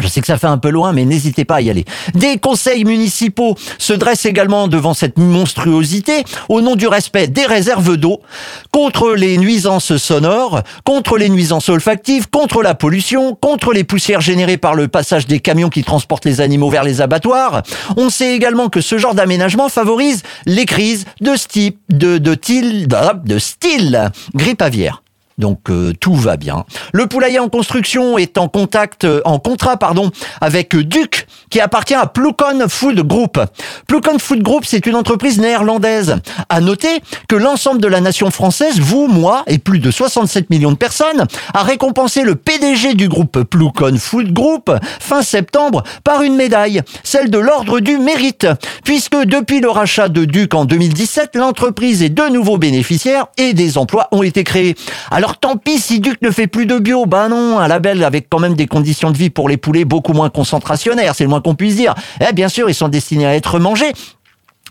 Je 0.00 0.08
sais 0.08 0.20
que 0.22 0.26
ça 0.26 0.38
fait 0.38 0.46
un 0.46 0.58
peu 0.58 0.70
loin, 0.70 0.92
mais 0.92 1.04
n'hésitez 1.04 1.44
pas 1.44 1.56
à 1.56 1.60
y 1.60 1.68
aller. 1.68 1.84
Des 2.14 2.38
conseils 2.38 2.84
municipaux 2.84 3.56
se 3.78 3.92
dressent 3.92 4.24
également 4.24 4.66
devant 4.66 4.94
cette 4.94 5.18
monstruosité 5.18 6.24
au 6.48 6.62
nom 6.62 6.76
du 6.76 6.86
respect 6.86 7.26
des 7.28 7.44
réserves 7.44 7.96
d'eau, 7.98 8.20
contre 8.70 9.12
les 9.12 9.36
nuisances 9.36 9.96
sonores, 9.98 10.62
contre 10.84 11.18
les 11.18 11.28
nuisances 11.28 11.68
olfactives, 11.68 12.30
contre 12.30 12.62
la 12.62 12.74
pollution, 12.74 13.34
contre 13.34 13.72
les 13.72 13.84
poussières 13.84 14.22
générées 14.22 14.56
par 14.56 14.74
le 14.74 14.88
passage 14.88 15.26
des 15.26 15.40
camions 15.40 15.68
qui 15.68 15.84
transportent 15.84 16.24
les 16.24 16.40
animaux 16.40 16.70
vers 16.70 16.84
les 16.84 17.02
abattoirs. 17.02 17.62
On 17.96 18.08
sait 18.08 18.34
également 18.34 18.70
que 18.70 18.80
ce 18.80 18.96
genre 18.96 19.14
d'aménagement 19.14 19.68
favorise 19.68 20.22
les 20.46 20.64
crises 20.64 21.04
de 21.20 21.36
style, 21.36 21.74
de, 21.90 22.16
de, 22.18 22.38
de 23.24 23.38
style 23.38 24.10
grippe 24.34 24.62
aviaire. 24.62 25.02
Donc 25.38 25.70
euh, 25.70 25.92
tout 25.98 26.14
va 26.14 26.36
bien. 26.36 26.64
Le 26.92 27.06
poulailler 27.06 27.38
en 27.38 27.48
construction 27.48 28.18
est 28.18 28.38
en 28.38 28.48
contact, 28.48 29.04
euh, 29.04 29.20
en 29.24 29.38
contrat 29.38 29.76
pardon, 29.76 30.10
avec 30.40 30.76
Duc, 30.76 31.26
qui 31.50 31.60
appartient 31.60 31.94
à 31.94 32.06
Plukon 32.06 32.66
Food 32.68 33.00
Group. 33.06 33.40
Plukon 33.86 34.18
Food 34.18 34.42
Group, 34.42 34.64
c'est 34.66 34.86
une 34.86 34.96
entreprise 34.96 35.38
néerlandaise. 35.38 36.16
À 36.48 36.60
noter 36.60 37.02
que 37.28 37.36
l'ensemble 37.36 37.80
de 37.80 37.88
la 37.88 38.00
nation 38.00 38.30
française, 38.30 38.78
vous, 38.80 39.06
moi 39.08 39.42
et 39.46 39.58
plus 39.58 39.78
de 39.78 39.90
67 39.90 40.50
millions 40.50 40.72
de 40.72 40.76
personnes, 40.76 41.26
a 41.54 41.62
récompensé 41.62 42.22
le 42.22 42.36
PDG 42.36 42.94
du 42.94 43.08
groupe 43.08 43.42
Plukon 43.42 43.96
Food 43.98 44.32
Group 44.32 44.70
fin 45.00 45.22
septembre 45.22 45.82
par 46.04 46.22
une 46.22 46.36
médaille, 46.36 46.82
celle 47.02 47.30
de 47.30 47.38
l'ordre 47.38 47.80
du 47.80 47.98
mérite, 47.98 48.46
puisque 48.84 49.16
depuis 49.16 49.60
le 49.60 49.70
rachat 49.70 50.08
de 50.08 50.24
Duc 50.24 50.54
en 50.54 50.64
2017, 50.64 51.36
l'entreprise 51.36 52.02
et 52.02 52.08
de 52.08 52.28
nouveaux 52.28 52.58
bénéficiaires 52.58 53.26
et 53.36 53.54
des 53.54 53.78
emplois 53.78 54.08
ont 54.12 54.22
été 54.22 54.44
créés. 54.44 54.76
Tant 55.38 55.56
pis 55.56 55.78
si 55.78 56.00
Duc 56.00 56.20
ne 56.22 56.30
fait 56.30 56.46
plus 56.46 56.66
de 56.66 56.78
bio. 56.78 57.06
Ben 57.06 57.28
non, 57.28 57.58
un 57.58 57.68
label 57.68 58.02
avec 58.04 58.28
quand 58.28 58.38
même 58.38 58.54
des 58.54 58.66
conditions 58.66 59.10
de 59.10 59.16
vie 59.16 59.30
pour 59.30 59.48
les 59.48 59.56
poulets 59.56 59.84
beaucoup 59.84 60.12
moins 60.12 60.30
concentrationnaires, 60.30 61.14
c'est 61.14 61.24
le 61.24 61.30
moins 61.30 61.40
qu'on 61.40 61.54
puisse 61.54 61.76
dire. 61.76 61.94
Eh, 62.20 62.32
bien 62.32 62.48
sûr, 62.48 62.68
ils 62.68 62.74
sont 62.74 62.88
destinés 62.88 63.26
à 63.26 63.34
être 63.34 63.58
mangés. 63.58 63.92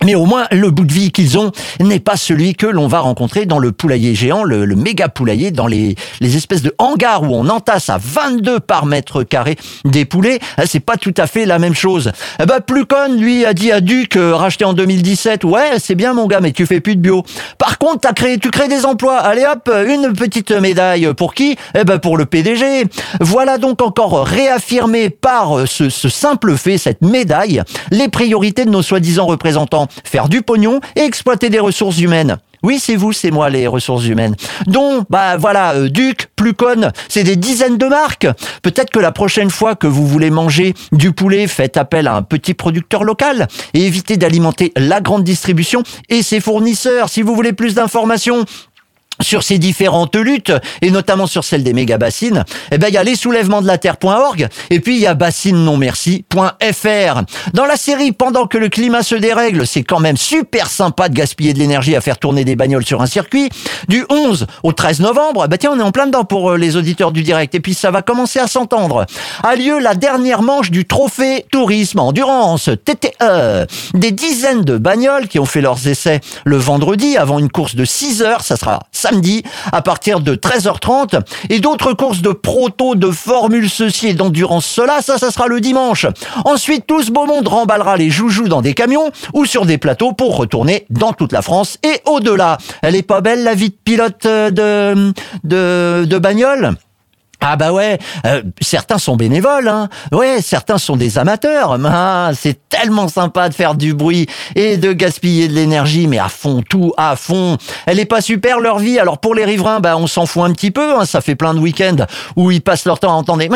Mais 0.04 0.16
au 0.16 0.26
moins, 0.26 0.48
le 0.52 0.72
bout 0.72 0.86
de 0.86 0.94
vie 0.94 1.12
qu'ils 1.12 1.38
ont 1.38 1.52
n'est 1.80 2.00
pas 2.00 2.16
celui 2.16 2.56
que 2.56 2.66
l'on 2.66 2.88
va 2.88 3.00
rencontrer 3.00 3.46
dans 3.46 3.60
le 3.60 3.72
poulailler 3.72 4.16
géant, 4.16 4.44
le, 4.44 4.66
méga 4.76 5.10
poulailler, 5.10 5.52
dans 5.52 5.68
les, 5.68 5.96
espèces 6.22 6.64
de 6.64 6.74
hangars 6.80 7.24
où 7.24 7.36
on 7.36 7.48
entasse 7.50 7.90
à 7.90 8.00
22 8.02 8.60
par 8.60 8.88
mètre 8.88 9.24
carré 9.24 9.58
des 9.86 10.06
poulets. 10.06 10.40
Ah, 10.58 10.66
c'est 10.66 10.80
pas 10.80 10.98
tout 10.98 11.14
à 11.18 11.28
fait 11.28 11.46
la 11.46 11.60
même 11.60 11.76
chose. 11.76 12.12
Ben, 12.40 12.60
Plucon, 12.66 13.16
lui, 13.16 13.46
a 13.46 13.54
dit 13.54 13.72
à 13.72 13.80
Duc, 13.80 14.16
euh, 14.16 14.36
racheté 14.36 14.66
en 14.66 14.74
2017, 14.74 15.44
ouais, 15.44 15.78
c'est 15.78 15.96
bien 15.96 16.14
mon 16.14 16.26
gars, 16.26 16.40
mais 16.42 16.52
tu 16.52 16.66
fais 16.66 16.80
plus 16.80 16.96
de 16.96 17.02
bio. 17.02 17.24
Par 17.60 17.78
contre, 17.78 18.08
as 18.08 18.14
créé, 18.14 18.40
tu 18.40 18.50
crées 18.50 18.68
des 18.68 18.86
emplois. 18.86 19.18
Allez 19.18 19.46
hop, 19.46 19.70
une 19.88 20.14
petite 20.14 20.52
médaille 20.52 21.14
pour 21.16 21.36
qui? 21.36 21.58
Eh 21.76 21.84
ben, 21.84 22.00
pour 22.00 22.18
le 22.18 22.26
PDG. 22.26 22.86
Voilà 23.20 23.60
donc 23.60 23.84
encore 23.84 24.26
réaffirmé 24.26 25.12
par 25.12 25.68
ce, 25.68 25.90
ce 25.90 26.10
simple 26.10 26.58
fait, 26.58 26.80
cette 26.80 27.04
médaille, 27.04 27.62
les 27.92 28.10
priorités 28.10 28.66
de 28.66 28.72
nos 28.72 28.82
soi-disant 28.82 29.28
représentants 29.28 29.88
faire 30.04 30.30
du 30.30 30.42
pognon 30.42 30.80
et 30.96 31.02
exploiter 31.02 31.50
des 31.50 31.60
ressources 31.60 32.00
humaines. 32.00 32.38
Oui, 32.64 32.78
c'est 32.80 32.96
vous, 32.96 33.12
c'est 33.12 33.32
moi, 33.32 33.50
les 33.50 33.66
ressources 33.66 34.06
humaines. 34.06 34.36
Donc, 34.68 35.08
bah 35.10 35.36
voilà, 35.36 35.74
euh, 35.74 35.90
Duc, 35.90 36.28
Plucon, 36.36 36.92
c'est 37.10 37.24
des 37.24 37.36
dizaines 37.36 37.80
de 37.80 37.88
marques. 37.88 38.28
Peut-être 38.62 38.92
que 38.92 39.00
la 39.00 39.12
prochaine 39.12 39.50
fois 39.50 39.76
que 39.76 39.88
vous 39.88 40.06
voulez 40.06 40.30
manger 40.30 40.76
du 40.92 41.12
poulet, 41.12 41.48
faites 41.48 41.76
appel 41.76 42.08
à 42.08 42.16
un 42.16 42.22
petit 42.22 42.54
producteur 42.54 43.04
local 43.04 43.48
et 43.74 43.88
évitez 43.88 44.18
d'alimenter 44.18 44.74
la 44.76 45.02
grande 45.02 45.24
distribution 45.24 45.82
et 46.10 46.22
ses 46.22 46.40
fournisseurs. 46.40 47.10
Si 47.10 47.24
vous 47.24 47.34
voulez 47.34 47.54
plus 47.54 47.74
d'informations, 47.74 48.46
sur 49.22 49.44
ces 49.44 49.58
différentes 49.58 50.16
luttes, 50.16 50.54
et 50.82 50.92
notamment 50.92 51.28
sur 51.28 51.44
celle 51.44 51.64
des 51.64 51.74
méga 51.74 51.98
bassines, 51.98 52.44
eh 52.72 52.78
ben, 52.78 52.88
il 52.88 52.94
y 52.94 52.98
a 52.98 53.04
les 53.04 53.16
soulèvements 53.16 53.62
de 53.62 53.68
la 53.68 53.78
terre.org, 53.78 54.48
et 54.70 54.80
puis 54.80 54.96
il 54.96 55.02
y 55.02 55.08
a 55.08 55.14
bassine-non-merci.fr. 55.14 57.22
Dans 57.54 57.66
la 57.66 57.76
série 57.76 58.12
Pendant 58.12 58.48
que 58.48 58.58
le 58.58 58.70
climat 58.70 59.04
se 59.04 59.16
dérègle, 59.16 59.68
c'est 59.68 59.84
quand 59.84 60.00
même 60.00 60.18
super 60.18 60.68
sympa 60.68 61.10
de 61.10 61.14
gaspiller 61.14 61.54
de 61.54 61.60
l'énergie 61.60 61.96
à 61.96 62.02
faire 62.02 62.18
tourner 62.18 62.46
des 62.46 62.56
bagnoles 62.56 62.86
sur 62.86 63.02
un 63.02 63.06
circuit. 63.06 63.50
Du 63.88 64.06
11 64.10 64.48
au 64.64 64.72
13 64.72 65.02
novembre, 65.02 65.48
bah 65.48 65.58
tiens, 65.58 65.72
on 65.74 65.80
est 65.80 65.84
en 65.84 65.92
plein 65.92 66.06
dedans 66.06 66.24
pour 66.24 66.52
euh, 66.52 66.58
les 66.58 66.76
auditeurs 66.76 67.12
du 67.12 67.24
direct, 67.24 67.56
et 67.56 67.60
puis 67.60 67.74
ça 67.74 67.92
va 67.92 68.02
commencer 68.02 68.40
à 68.40 68.48
s'entendre. 68.48 69.06
A 69.44 69.56
lieu 69.56 69.80
la 69.80 69.96
dernière 69.96 70.42
manche 70.42 70.72
du 70.72 70.86
trophée 70.86 71.46
tourisme 71.52 72.00
endurance, 72.00 72.70
TTE. 72.86 73.68
Des 73.94 74.12
dizaines 74.12 74.64
de 74.64 74.78
bagnoles 74.78 75.28
qui 75.28 75.40
ont 75.40 75.46
fait 75.46 75.62
leurs 75.62 75.88
essais 75.88 76.22
le 76.46 76.58
vendredi 76.58 77.18
avant 77.18 77.40
une 77.40 77.50
course 77.50 77.76
de 77.76 77.86
6 77.86 78.22
heures, 78.22 78.42
ça 78.42 78.56
sera 78.56 78.80
samedi 79.12 79.44
à 79.72 79.82
partir 79.82 80.22
de 80.22 80.36
13h30 80.36 81.22
et 81.50 81.60
d'autres 81.60 81.94
courses 81.94 82.22
de 82.22 82.32
proto, 82.32 82.96
de 82.96 83.12
formule 83.12 83.70
ceci 83.70 84.08
et 84.08 84.14
d'endurance 84.14 84.66
cela, 84.66 85.02
ça, 85.02 85.18
ça 85.18 85.32
sera 85.32 85.48
le 85.48 85.60
dimanche. 85.60 86.06
Ensuite, 86.46 86.88
tout 86.88 87.04
ce 87.04 87.12
beau 87.12 87.26
monde 87.26 87.48
remballera 87.48 87.98
les 87.98 88.10
joujoux 88.10 88.48
dans 88.48 88.62
des 88.62 88.74
camions 88.74 89.12
ou 89.34 89.46
sur 89.46 89.66
des 89.66 89.78
plateaux 89.78 90.14
pour 90.14 90.38
retourner 90.38 90.86
dans 90.90 91.14
toute 91.14 91.34
la 91.34 91.42
France 91.42 91.78
et 91.84 92.02
au-delà. 92.06 92.58
Elle 92.82 92.96
est 92.96 93.02
pas 93.02 93.22
belle 93.22 93.44
la 93.44 93.54
vie 93.54 93.70
de 93.70 93.76
pilote 93.84 94.24
de, 94.26 95.14
de, 95.44 96.06
de 96.06 96.18
bagnole? 96.18 96.76
Ah 97.42 97.56
bah 97.56 97.74
ouais, 97.74 97.98
euh, 98.28 98.44
certains 98.62 99.00
sont 99.00 99.16
bénévoles, 99.16 99.68
hein. 99.68 99.90
Ouais, 100.12 100.42
certains 100.42 100.78
sont 100.78 100.96
des 100.96 101.18
amateurs. 101.18 101.78
Ah, 101.86 102.32
c'est 102.36 102.70
tellement 102.70 103.08
sympa 103.08 103.50
de 103.50 103.54
faire 103.56 103.74
du 103.74 103.94
bruit 103.96 104.28
et 104.56 104.78
de 104.78 104.94
gaspiller 104.94 105.48
de 105.48 105.54
l'énergie, 105.54 106.06
mais 106.08 106.20
à 106.20 106.30
fond, 106.30 106.62
tout 106.68 106.94
à 106.98 107.16
fond. 107.16 107.58
Elle 107.88 108.00
est 108.00 108.06
pas 108.06 108.22
super 108.22 108.60
leur 108.60 108.78
vie. 108.78 109.00
Alors 109.00 109.18
pour 109.18 109.34
les 109.34 109.44
riverains, 109.44 109.80
bah 109.80 109.98
on 109.98 110.08
s'en 110.08 110.26
fout 110.28 110.44
un 110.44 110.54
petit 110.54 110.72
peu. 110.72 110.96
Hein. 110.96 111.06
Ça 111.06 111.20
fait 111.22 111.36
plein 111.36 111.54
de 111.54 111.60
week-ends 111.60 112.06
où 112.36 112.52
ils 112.52 112.62
passent 112.62 112.86
leur 112.86 113.00
temps 113.00 113.12
à 113.12 113.16
entendre 113.16 113.40
des 113.40 113.50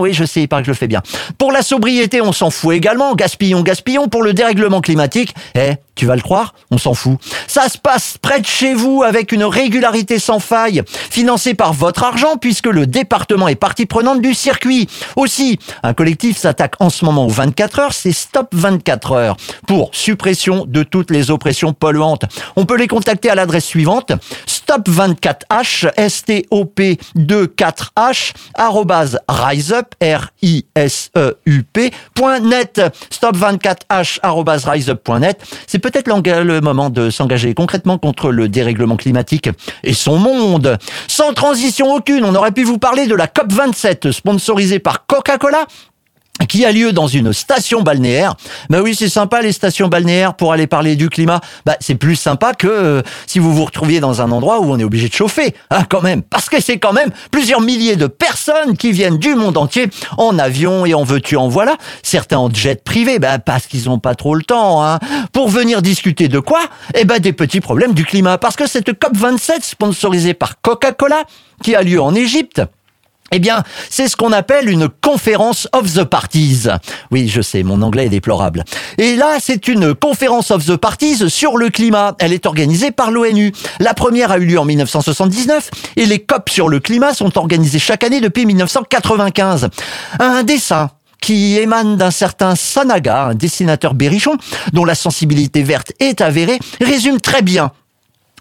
oui, 0.00 0.12
je 0.12 0.24
sais, 0.24 0.42
il 0.42 0.48
paraît 0.48 0.62
que 0.62 0.66
je 0.66 0.70
le 0.70 0.76
fais 0.76 0.86
bien. 0.86 1.02
Pour 1.36 1.52
la 1.52 1.62
sobriété, 1.62 2.20
on 2.20 2.32
s'en 2.32 2.50
fout 2.50 2.74
également. 2.74 3.14
Gaspillons, 3.14 3.62
gaspillons. 3.62 4.08
Pour 4.08 4.22
le 4.22 4.32
dérèglement 4.32 4.80
climatique, 4.80 5.34
eh, 5.54 5.74
tu 6.00 6.06
vas 6.06 6.16
le 6.16 6.22
croire 6.22 6.54
On 6.70 6.78
s'en 6.78 6.94
fout. 6.94 7.18
Ça 7.46 7.68
se 7.68 7.76
passe 7.76 8.16
près 8.16 8.40
de 8.40 8.46
chez 8.46 8.72
vous 8.72 9.02
avec 9.02 9.32
une 9.32 9.44
régularité 9.44 10.18
sans 10.18 10.38
faille, 10.38 10.82
financée 10.88 11.52
par 11.52 11.74
votre 11.74 12.04
argent 12.04 12.38
puisque 12.40 12.68
le 12.68 12.86
département 12.86 13.48
est 13.48 13.54
partie 13.54 13.84
prenante 13.84 14.22
du 14.22 14.32
circuit. 14.32 14.88
Aussi, 15.16 15.58
un 15.82 15.92
collectif 15.92 16.38
s'attaque 16.38 16.76
en 16.80 16.88
ce 16.88 17.04
moment 17.04 17.26
aux 17.26 17.30
24 17.30 17.80
heures, 17.80 17.92
c'est 17.92 18.12
Stop 18.12 18.48
24 18.52 19.12
heures 19.12 19.36
pour 19.66 19.90
suppression 19.92 20.64
de 20.66 20.84
toutes 20.84 21.10
les 21.10 21.30
oppressions 21.30 21.74
polluantes. 21.74 22.24
On 22.56 22.64
peut 22.64 22.78
les 22.78 22.88
contacter 22.88 23.28
à 23.28 23.34
l'adresse 23.34 23.66
suivante 23.66 24.12
stop24h 24.70 26.08
stop 26.08 26.78
24h 27.16 28.32
riseup 29.28 29.94
r 30.00 30.30
i 30.42 30.64
s 30.76 31.10
u 31.46 31.62
p.net 31.64 32.80
stop24h 33.10 34.70
riseup.net. 34.70 35.40
C'est 35.66 35.80
peut-être 35.80 36.06
le 36.06 36.60
moment 36.60 36.88
de 36.90 37.10
s'engager 37.10 37.52
concrètement 37.54 37.98
contre 37.98 38.30
le 38.30 38.48
dérèglement 38.48 38.96
climatique 38.96 39.50
et 39.82 39.94
son 39.94 40.18
monde. 40.18 40.78
Sans 41.08 41.32
transition 41.32 41.92
aucune, 41.92 42.24
on 42.24 42.36
aurait 42.36 42.52
pu 42.52 42.62
vous 42.62 42.78
parler 42.78 43.08
de 43.08 43.16
la 43.16 43.26
COP27 43.26 44.12
sponsorisée 44.12 44.78
par 44.78 45.06
Coca-Cola 45.06 45.66
qui 46.46 46.64
a 46.64 46.72
lieu 46.72 46.92
dans 46.92 47.06
une 47.06 47.32
station 47.32 47.82
balnéaire. 47.82 48.34
Bah 48.68 48.80
oui, 48.82 48.94
c'est 48.94 49.08
sympa 49.08 49.42
les 49.42 49.52
stations 49.52 49.88
balnéaires 49.88 50.34
pour 50.34 50.52
aller 50.52 50.66
parler 50.66 50.96
du 50.96 51.08
climat. 51.08 51.40
Bah 51.66 51.76
c'est 51.80 51.94
plus 51.94 52.16
sympa 52.16 52.54
que 52.54 52.66
euh, 52.66 53.02
si 53.26 53.38
vous 53.38 53.54
vous 53.54 53.64
retrouviez 53.64 54.00
dans 54.00 54.22
un 54.22 54.30
endroit 54.30 54.60
où 54.60 54.64
on 54.64 54.78
est 54.78 54.84
obligé 54.84 55.08
de 55.08 55.14
chauffer, 55.14 55.54
hein, 55.70 55.84
quand 55.88 56.02
même. 56.02 56.22
Parce 56.22 56.48
que 56.48 56.60
c'est 56.60 56.78
quand 56.78 56.92
même 56.92 57.10
plusieurs 57.30 57.60
milliers 57.60 57.96
de 57.96 58.06
personnes 58.06 58.76
qui 58.76 58.92
viennent 58.92 59.18
du 59.18 59.34
monde 59.34 59.56
entier 59.56 59.88
en 60.18 60.38
avion 60.38 60.86
et 60.86 60.94
en 60.94 61.04
veux-tu 61.04 61.36
en 61.36 61.48
voilà. 61.48 61.76
Certains 62.02 62.38
en 62.38 62.52
jet 62.52 62.82
privé, 62.82 63.18
bah 63.18 63.38
parce 63.38 63.66
qu'ils 63.66 63.84
n'ont 63.84 63.98
pas 63.98 64.14
trop 64.14 64.34
le 64.34 64.42
temps, 64.42 64.84
hein, 64.84 64.98
pour 65.32 65.48
venir 65.48 65.82
discuter 65.82 66.28
de 66.28 66.38
quoi? 66.38 66.60
Eh 66.94 67.04
ben 67.04 67.18
des 67.18 67.32
petits 67.32 67.60
problèmes 67.60 67.94
du 67.94 68.04
climat. 68.04 68.38
Parce 68.38 68.56
que 68.56 68.66
cette 68.66 68.98
COP 68.98 69.16
27 69.16 69.64
sponsorisée 69.64 70.34
par 70.34 70.60
Coca-Cola 70.60 71.24
qui 71.62 71.74
a 71.74 71.82
lieu 71.82 72.00
en 72.00 72.14
Égypte 72.14 72.62
eh 73.32 73.38
bien, 73.38 73.62
c'est 73.88 74.08
ce 74.08 74.16
qu'on 74.16 74.32
appelle 74.32 74.68
une 74.68 74.88
conférence 74.88 75.68
of 75.72 75.92
the 75.94 76.04
parties. 76.04 76.66
Oui, 77.10 77.28
je 77.28 77.40
sais, 77.40 77.62
mon 77.62 77.82
anglais 77.82 78.06
est 78.06 78.10
déplorable. 78.10 78.64
Et 78.98 79.16
là, 79.16 79.36
c'est 79.40 79.68
une 79.68 79.94
conférence 79.94 80.50
of 80.50 80.66
the 80.66 80.76
parties 80.76 81.30
sur 81.30 81.56
le 81.56 81.70
climat. 81.70 82.16
Elle 82.18 82.32
est 82.32 82.46
organisée 82.46 82.90
par 82.90 83.10
l'ONU. 83.10 83.52
La 83.78 83.94
première 83.94 84.32
a 84.32 84.38
eu 84.38 84.46
lieu 84.46 84.58
en 84.58 84.64
1979 84.64 85.70
et 85.96 86.06
les 86.06 86.18
COP 86.18 86.50
sur 86.50 86.68
le 86.68 86.80
climat 86.80 87.14
sont 87.14 87.38
organisées 87.38 87.78
chaque 87.78 88.04
année 88.04 88.20
depuis 88.20 88.46
1995. 88.46 89.68
Un 90.18 90.42
dessin 90.42 90.90
qui 91.20 91.58
émane 91.58 91.96
d'un 91.96 92.10
certain 92.10 92.54
Sanaga, 92.56 93.26
un 93.26 93.34
dessinateur 93.34 93.94
berrichon, 93.94 94.36
dont 94.72 94.84
la 94.84 94.94
sensibilité 94.94 95.62
verte 95.62 95.92
est 96.00 96.20
avérée, 96.20 96.58
résume 96.80 97.20
très 97.20 97.42
bien 97.42 97.72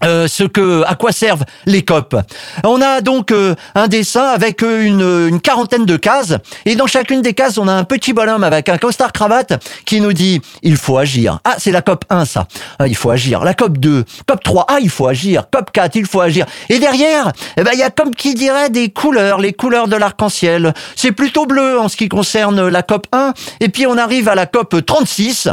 euh, 0.03 0.27
ce 0.27 0.43
que, 0.43 0.83
à 0.85 0.95
quoi 0.95 1.11
servent 1.11 1.43
les 1.65 1.83
COP. 1.83 2.15
On 2.63 2.81
a 2.81 3.01
donc 3.01 3.31
euh, 3.31 3.55
un 3.75 3.87
dessin 3.87 4.23
avec 4.23 4.63
euh, 4.63 4.83
une, 4.83 5.29
une, 5.29 5.41
quarantaine 5.41 5.85
de 5.85 5.97
cases, 5.97 6.33
et 6.65 6.75
dans 6.75 6.87
chacune 6.87 7.21
des 7.21 7.33
cases, 7.33 7.57
on 7.57 7.67
a 7.67 7.73
un 7.73 7.83
petit 7.83 8.13
bonhomme 8.13 8.43
avec 8.43 8.69
un 8.69 8.77
costard 8.77 9.11
cravate 9.11 9.61
qui 9.85 10.01
nous 10.01 10.13
dit 10.13 10.41
il 10.61 10.77
faut 10.77 10.97
agir. 10.97 11.39
Ah, 11.43 11.55
c'est 11.57 11.71
la 11.71 11.81
COP 11.81 12.05
1, 12.09 12.25
ça. 12.25 12.47
Ah, 12.79 12.87
il 12.87 12.95
faut 12.95 13.09
agir. 13.09 13.43
La 13.43 13.53
COP 13.53 13.77
2, 13.77 14.05
COP 14.27 14.43
3, 14.43 14.65
ah, 14.67 14.77
il 14.81 14.89
faut 14.89 15.07
agir. 15.07 15.43
COP 15.51 15.71
4, 15.71 15.95
il 15.95 16.05
faut 16.05 16.21
agir. 16.21 16.45
Et 16.69 16.79
derrière, 16.79 17.31
eh 17.57 17.63
ben, 17.63 17.71
il 17.73 17.79
y 17.79 17.83
a 17.83 17.89
comme 17.89 18.15
qui 18.15 18.33
dirait 18.33 18.69
des 18.69 18.89
couleurs, 18.89 19.39
les 19.39 19.53
couleurs 19.53 19.87
de 19.87 19.95
l'arc-en-ciel. 19.95 20.73
C'est 20.95 21.11
plutôt 21.11 21.45
bleu 21.45 21.79
en 21.79 21.89
ce 21.89 21.97
qui 21.97 22.09
concerne 22.09 22.67
la 22.67 22.83
COP 22.83 23.07
1, 23.11 23.33
et 23.59 23.69
puis 23.69 23.87
on 23.87 23.97
arrive 23.97 24.29
à 24.29 24.35
la 24.35 24.45
COP 24.45 24.85
36 24.85 25.49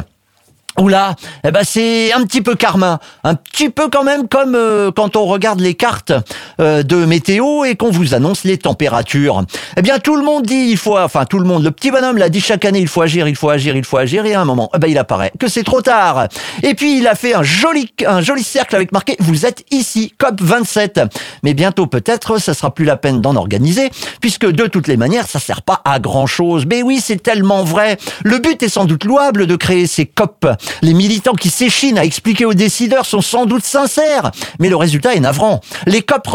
Oula, 0.79 1.15
eh 1.43 1.51
ben 1.51 1.63
c'est 1.65 2.13
un 2.13 2.23
petit 2.25 2.43
peu 2.43 2.55
karma, 2.55 3.01
un 3.25 3.35
petit 3.35 3.71
peu 3.71 3.89
quand 3.89 4.05
même 4.05 4.29
comme 4.29 4.55
euh, 4.55 4.91
quand 4.95 5.17
on 5.17 5.25
regarde 5.25 5.59
les 5.61 5.73
cartes 5.73 6.13
euh, 6.61 6.83
de 6.83 6.97
météo 7.07 7.65
et 7.65 7.77
qu'on 7.77 7.91
vous 7.91 8.15
annonce 8.15 8.45
les 8.45 8.59
températures. 8.59 9.43
Eh 9.79 9.83
bien 9.83 9.99
tout 9.99 10.17
le 10.17 10.23
monde 10.23 10.45
dit 10.45 10.69
il 10.69 10.77
faut, 10.77 10.99
enfin 10.99 11.25
tout 11.25 11.39
le 11.39 11.47
monde, 11.47 11.65
le 11.65 11.71
petit 11.71 11.91
bonhomme 11.91 12.19
l'a 12.19 12.29
dit 12.29 12.43
chaque 12.43 12.67
année 12.67 12.81
il 12.81 12.89
faut 12.89 13.01
agir, 13.01 13.27
il 13.27 13.37
faut 13.37 13.49
agir, 13.49 13.75
il 13.75 13.85
faut 13.85 13.97
agir 13.97 14.27
et 14.27 14.35
à 14.35 14.41
un 14.43 14.45
moment, 14.45 14.71
eh 14.75 14.79
ben 14.79 14.89
il 14.89 14.99
apparaît 14.99 15.33
que 15.39 15.49
c'est 15.49 15.63
trop 15.63 15.81
tard. 15.81 16.29
Et 16.63 16.75
puis 16.75 16.99
il 16.99 17.07
a 17.07 17.15
fait 17.15 17.35
un 17.35 17.43
joli 17.43 17.91
un 18.07 18.21
joli 18.21 18.43
cercle 18.43 18.77
avec 18.77 18.93
marqué 18.93 19.17
vous 19.19 19.47
êtes 19.47 19.65
ici 19.71 20.13
COP 20.19 20.43
27. 20.43 21.01
Mais 21.43 21.55
bientôt 21.55 21.87
peut-être 21.87 22.39
ça 22.39 22.53
sera 22.53 22.75
plus 22.75 22.85
la 22.85 22.97
peine 22.97 23.23
d'en 23.23 23.37
organiser 23.37 23.91
puisque 24.21 24.47
de 24.47 24.67
toutes 24.67 24.89
les 24.89 24.99
manières 24.99 25.27
ça 25.27 25.41
sert 25.41 25.63
pas 25.63 25.81
à 25.87 26.01
grand 26.01 26.27
chose. 26.27 26.67
Mais 26.67 26.83
oui 26.83 27.01
c'est 27.03 27.23
tellement 27.23 27.65
vrai. 27.65 27.97
Le 28.25 28.39
but 28.41 28.63
est 28.63 28.69
sans 28.69 28.85
doute 28.85 29.05
louable 29.05 29.47
de 29.47 29.57
créer 29.57 29.87
ces 29.87 30.05
COP 30.05 30.47
les 30.83 30.95
militants 30.95 31.35
qui 31.35 31.51
s'échinent 31.51 31.99
à 31.99 32.05
expliquer 32.05 32.45
aux 32.45 32.55
décideurs 32.55 33.07
sont 33.07 33.21
sans 33.21 33.47
doute 33.47 33.65
sincères, 33.65 34.31
mais 34.59 34.69
le 34.69 34.77
résultat 34.77 35.15
est 35.15 35.21
navrant. 35.21 35.61
Les 35.87 36.03
COP 36.03 36.27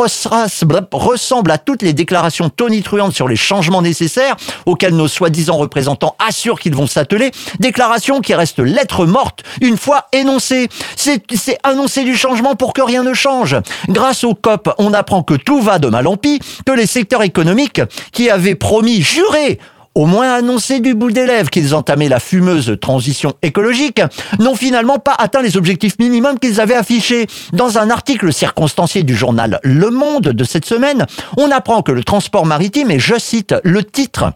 ressemblent 0.92 1.52
à 1.52 1.58
toutes 1.58 1.82
les 1.82 1.94
déclarations 1.94 2.50
tonitruantes 2.50 3.14
sur 3.14 3.28
les 3.28 3.36
changements 3.36 3.82
nécessaires 3.82 4.36
auxquels 4.66 4.96
nos 4.96 5.08
soi-disant 5.08 5.58
représentants 5.58 6.16
assurent 6.20 6.60
qu'ils 6.60 6.76
vont 6.76 6.88
s'atteler, 6.88 7.32
déclarations 7.60 8.22
qui 8.22 8.34
restent 8.34 8.60
lettres 8.60 9.06
mortes 9.06 9.44
une 9.62 9.78
fois 9.78 10.08
énoncées. 10.12 10.70
C'est 10.96 11.22
annoncer 11.64 12.04
du 12.04 12.16
changement 12.16 12.56
pour 12.56 12.74
que 12.74 12.82
rien 12.82 13.04
ne 13.04 13.14
change. 13.14 13.56
Grâce 13.90 14.24
aux 14.24 14.36
COP, 14.36 14.74
on 14.78 14.94
apprend 14.94 15.24
que 15.24 15.34
tout 15.34 15.62
va 15.62 15.80
de 15.80 15.88
mal 15.88 16.08
en 16.08 16.18
pis, 16.18 16.40
que 16.66 16.72
les 16.72 16.88
secteurs 16.88 17.24
économiques 17.24 17.82
qui 18.12 18.30
avaient 18.30 18.56
promis, 18.56 19.02
juré, 19.02 19.60
au 19.96 20.06
moins 20.06 20.34
annoncé 20.34 20.80
du 20.80 20.94
bout 20.94 21.12
des 21.12 21.26
lèvres 21.26 21.50
qu'ils 21.50 21.76
entamaient 21.76 22.10
la 22.10 22.20
fumeuse 22.20 22.78
transition 22.80 23.34
écologique, 23.42 24.02
n'ont 24.40 24.56
finalement 24.56 25.00
pas 25.00 25.16
atteint 25.18 25.42
les 25.42 25.58
objectifs 25.58 25.98
minimums 26.00 26.40
qu'ils 26.40 26.62
avaient 26.62 26.76
affichés. 26.76 27.28
Dans 27.54 27.78
un 27.78 27.90
article 27.90 28.32
circonstancié 28.32 29.04
du 29.04 29.16
journal 29.16 29.60
Le 29.64 29.90
Monde 29.90 30.30
de 30.30 30.44
cette 30.44 30.66
semaine, 30.66 31.06
on 31.38 31.52
apprend 31.52 31.82
que 31.82 31.92
le 31.92 32.04
transport 32.04 32.46
maritime, 32.46 32.92
et 32.92 33.00
je 33.00 33.18
cite 33.20 33.56
le 33.64 33.84
titre, 33.84 34.34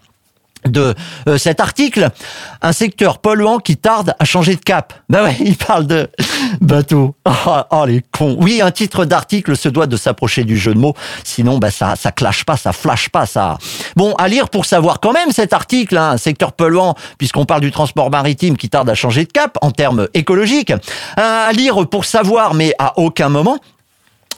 de 0.65 0.95
euh, 1.27 1.37
cet 1.37 1.59
article, 1.59 2.09
un 2.61 2.71
secteur 2.71 3.19
polluant 3.19 3.59
qui 3.59 3.77
tarde 3.77 4.15
à 4.19 4.25
changer 4.25 4.55
de 4.55 4.61
cap. 4.61 4.93
Ben 5.09 5.23
ouais, 5.23 5.35
il 5.39 5.55
parle 5.57 5.87
de 5.87 6.09
bateau. 6.61 7.15
Oh, 7.47 7.61
oh, 7.69 7.85
les 7.85 8.01
cons. 8.11 8.37
Oui, 8.39 8.59
un 8.61 8.71
titre 8.71 9.05
d'article 9.05 9.55
se 9.55 9.69
doit 9.69 9.85
de 9.85 9.97
s'approcher 9.97 10.45
du 10.45 10.57
jeu 10.57 10.73
de 10.73 10.79
mots, 10.79 10.95
sinon 11.23 11.59
ben 11.59 11.69
ça 11.69 11.95
ça 11.95 12.11
clash 12.11 12.43
pas, 12.43 12.57
ça 12.57 12.71
flash 12.71 13.09
pas 13.09 13.27
ça. 13.27 13.57
Bon, 13.95 14.13
à 14.13 14.27
lire 14.27 14.49
pour 14.49 14.65
savoir 14.65 14.99
quand 14.99 15.11
même 15.11 15.31
cet 15.31 15.53
article, 15.53 15.95
hein, 15.95 16.11
un 16.11 16.17
secteur 16.17 16.53
polluant 16.53 16.95
puisqu'on 17.19 17.45
parle 17.45 17.61
du 17.61 17.71
transport 17.71 18.09
maritime 18.09 18.57
qui 18.57 18.69
tarde 18.69 18.89
à 18.89 18.95
changer 18.95 19.25
de 19.25 19.31
cap 19.31 19.59
en 19.61 19.69
termes 19.69 20.07
écologiques. 20.15 20.73
À 21.17 21.51
lire 21.51 21.87
pour 21.87 22.05
savoir 22.05 22.55
mais 22.55 22.73
à 22.79 22.97
aucun 22.97 23.29
moment 23.29 23.59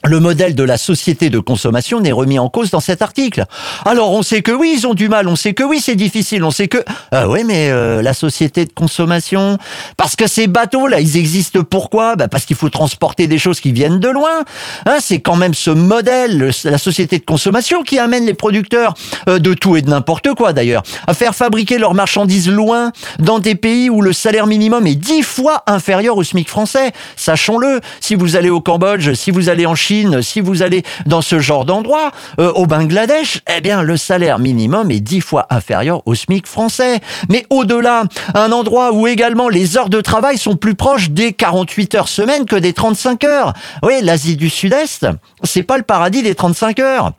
le 0.08 0.20
modèle 0.20 0.56
de 0.56 0.64
la 0.64 0.78
société 0.78 1.30
de 1.30 1.40
consommation 1.40 2.00
n'est 2.00 2.12
remis 2.12 2.40
en 2.40 2.50
cause 2.50 2.72
dans 2.72 2.80
cet 2.80 3.02
article. 3.02 3.46
Alors 3.86 4.12
on 4.12 4.22
sait 4.22 4.42
que 4.42 4.52
oui, 4.52 4.76
ils 4.78 4.88
ont 4.88 4.94
du 4.94 5.10
mal, 5.10 5.28
on 5.28 5.36
sait 5.36 5.54
que 5.54 5.64
oui, 5.64 5.82
c'est 5.84 5.96
difficile, 5.96 6.44
on 6.44 6.52
sait 6.52 6.68
que 6.68 6.84
ah 7.12 7.28
ouais, 7.28 7.44
mais 7.44 7.70
euh, 7.70 8.02
la 8.02 8.14
société 8.14 8.66
de 8.66 8.72
consommation, 8.72 9.58
parce 9.98 10.16
que 10.16 10.28
ces 10.28 10.48
bateaux 10.48 10.88
là, 10.88 11.00
ils 11.00 11.18
existent 11.18 11.62
pourquoi? 11.64 12.16
Bah 12.16 12.28
Parce 12.28 12.46
qu'il 12.46 12.56
faut 12.56 12.70
transporter 12.70 13.28
des 13.28 13.38
choses 13.38 13.60
qui 13.60 13.72
viennent 13.72 14.00
de 14.00 14.10
loin. 14.10 14.44
Hein, 14.86 14.98
c'est 15.02 15.20
quand 15.20 15.36
même 15.36 15.54
ce 15.54 15.72
modèle, 15.72 16.52
la 16.64 16.78
société 16.78 17.20
de 17.20 17.26
consommation, 17.26 17.84
qui 17.84 18.00
amène 18.00 18.26
les 18.26 18.34
producteurs 18.34 18.94
euh, 19.28 19.40
de 19.40 19.54
tout 19.54 19.76
et 19.76 19.82
de 19.82 19.90
n'importe 19.90 20.34
quoi 20.34 20.54
d'ailleurs 20.54 20.84
à 21.08 21.14
faire 21.14 21.36
fabriquer 21.36 21.78
leurs 21.78 21.94
marchandises 21.94 22.50
loin, 22.50 22.92
dans 23.20 23.40
des 23.40 23.56
pays 23.56 23.90
où 23.90 24.02
le 24.02 24.14
salaire 24.14 24.48
minimum 24.48 24.88
est 24.88 24.96
dix 24.96 25.24
fois 25.24 25.64
inférieur 25.68 26.18
au 26.18 26.24
SMIC 26.24 26.50
français. 26.50 26.92
Sachons-le. 27.16 27.82
Si 28.00 28.16
vous 28.16 28.36
allez 28.36 28.50
au 28.50 28.62
Cambodge, 28.62 29.14
si 29.14 29.32
vous 29.32 29.50
allez 29.50 29.66
en 29.66 29.76
Chine 29.76 29.97
si 30.22 30.42
vous 30.42 30.64
allez 30.64 30.84
dans 31.06 31.22
ce 31.22 31.40
genre 31.40 31.66
d'endroit, 31.66 32.12
euh, 32.40 32.52
au 32.54 32.66
Bangladesh, 32.66 33.42
eh 33.56 33.62
bien 33.62 33.82
le 33.82 33.98
salaire 33.98 34.40
minimum 34.40 34.92
est 34.92 35.00
dix 35.00 35.22
fois 35.22 35.48
inférieur 35.50 36.02
au 36.06 36.16
SMIC 36.16 36.48
français. 36.48 37.00
Mais 37.30 37.46
au-delà, 37.50 38.04
un 38.34 38.52
endroit 38.52 38.94
où 38.94 39.08
également 39.08 39.50
les 39.50 39.78
heures 39.78 39.90
de 39.90 40.02
travail 40.02 40.38
sont 40.38 40.56
plus 40.56 40.76
proches 40.76 41.10
des 41.10 41.34
48 41.34 41.96
heures 41.96 42.08
semaine 42.08 42.46
que 42.46 42.56
des 42.56 42.74
35 42.74 43.24
heures. 43.24 43.54
Oui, 43.84 43.94
l'Asie 44.02 44.36
du 44.36 44.50
Sud-Est, 44.50 45.08
c'est 45.44 45.64
pas 45.64 45.78
le 45.78 45.84
paradis 45.84 46.24
des 46.24 46.36
35 46.36 46.80
heures 46.80 47.12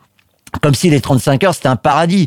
comme 0.62 0.74
si 0.74 0.90
les 0.90 1.00
35 1.00 1.44
heures 1.44 1.54
c'était 1.54 1.68
un 1.68 1.76
paradis. 1.76 2.26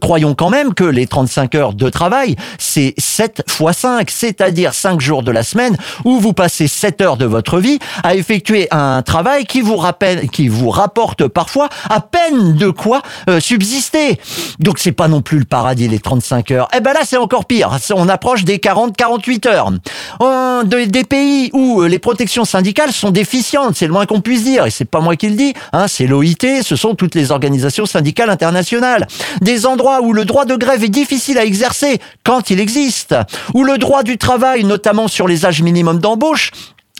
croyons 0.00 0.34
quand 0.34 0.50
même 0.50 0.74
que 0.74 0.84
les 0.84 1.06
35 1.06 1.54
heures 1.54 1.74
de 1.74 1.88
travail, 1.88 2.36
c'est 2.58 2.94
7 2.98 3.44
fois 3.48 3.72
5, 3.72 4.10
c'est-à-dire 4.10 4.74
5 4.74 5.00
jours 5.00 5.22
de 5.22 5.30
la 5.30 5.42
semaine 5.42 5.76
où 6.04 6.18
vous 6.18 6.32
passez 6.32 6.68
7 6.68 7.00
heures 7.00 7.16
de 7.16 7.26
votre 7.26 7.58
vie 7.58 7.78
à 8.02 8.14
effectuer 8.14 8.68
un 8.70 9.02
travail 9.02 9.44
qui 9.44 9.60
vous 9.60 9.76
rappelle, 9.76 10.28
qui 10.28 10.48
vous 10.48 10.70
rapporte 10.70 11.28
parfois 11.28 11.68
à 11.88 12.00
peine 12.00 12.54
de 12.54 12.70
quoi 12.70 13.02
euh, 13.28 13.40
subsister. 13.40 14.18
Donc 14.58 14.78
c'est 14.78 14.92
pas 14.92 15.08
non 15.08 15.22
plus 15.22 15.38
le 15.38 15.44
paradis 15.44 15.88
les 15.88 15.98
35 15.98 16.50
heures. 16.50 16.68
Eh 16.76 16.80
ben 16.80 16.92
là 16.92 17.00
c'est 17.04 17.16
encore 17.16 17.44
pire. 17.44 17.70
On 17.94 18.08
approche 18.08 18.44
des 18.44 18.58
40-48 18.58 19.48
heures. 19.48 19.72
En, 20.20 20.64
des 20.64 21.04
pays 21.04 21.50
où 21.52 21.82
euh, 21.82 21.88
les 21.88 21.98
protections 21.98 22.44
syndicales 22.44 22.92
sont 22.92 23.10
déficientes, 23.10 23.76
c'est 23.76 23.86
le 23.86 23.92
moins 23.92 24.06
qu'on 24.06 24.20
puisse 24.20 24.44
dire. 24.44 24.66
Et 24.66 24.70
c'est 24.70 24.84
pas 24.84 25.00
moi 25.00 25.16
qui 25.16 25.28
le 25.28 25.36
dis, 25.36 25.54
hein, 25.72 25.86
c'est 25.88 26.06
l'OIT, 26.06 26.62
ce 26.62 26.76
sont 26.76 26.94
toutes 26.94 27.14
les 27.14 27.21
organisations 27.30 27.86
syndicales 27.86 28.30
internationales. 28.30 29.06
Des 29.40 29.66
endroits 29.66 30.00
où 30.02 30.12
le 30.12 30.24
droit 30.24 30.44
de 30.44 30.56
grève 30.56 30.82
est 30.82 30.88
difficile 30.88 31.38
à 31.38 31.44
exercer 31.44 32.00
quand 32.24 32.50
il 32.50 32.60
existe. 32.60 33.14
Où 33.54 33.64
le 33.64 33.78
droit 33.78 34.02
du 34.02 34.18
travail, 34.18 34.64
notamment 34.64 35.08
sur 35.08 35.28
les 35.28 35.46
âges 35.46 35.62
minimums 35.62 35.98
d'embauche, 36.00 36.50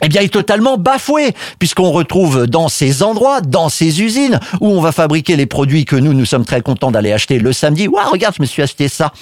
eh 0.03 0.09
bien, 0.09 0.21
est 0.21 0.33
totalement 0.33 0.77
bafoué, 0.77 1.33
puisqu'on 1.59 1.91
retrouve 1.91 2.47
dans 2.47 2.69
ces 2.69 3.03
endroits, 3.03 3.41
dans 3.41 3.69
ces 3.69 4.03
usines, 4.03 4.41
où 4.61 4.69
on 4.69 4.81
va 4.81 4.93
fabriquer 4.93 5.37
les 5.37 5.47
produits 5.47 5.85
que 5.85 5.97
nous, 5.97 6.13
nous 6.13 6.25
sommes 6.25 6.45
très 6.45 6.61
contents 6.61 6.91
d'aller 6.91 7.13
acheter 7.13 7.39
le 7.39 7.53
samedi. 7.53 7.89
Ouah, 7.89 8.05
regarde, 8.05 8.35
je 8.37 8.43
me 8.43 8.47
suis 8.47 8.63
acheté 8.63 8.89
ça. 8.89 9.13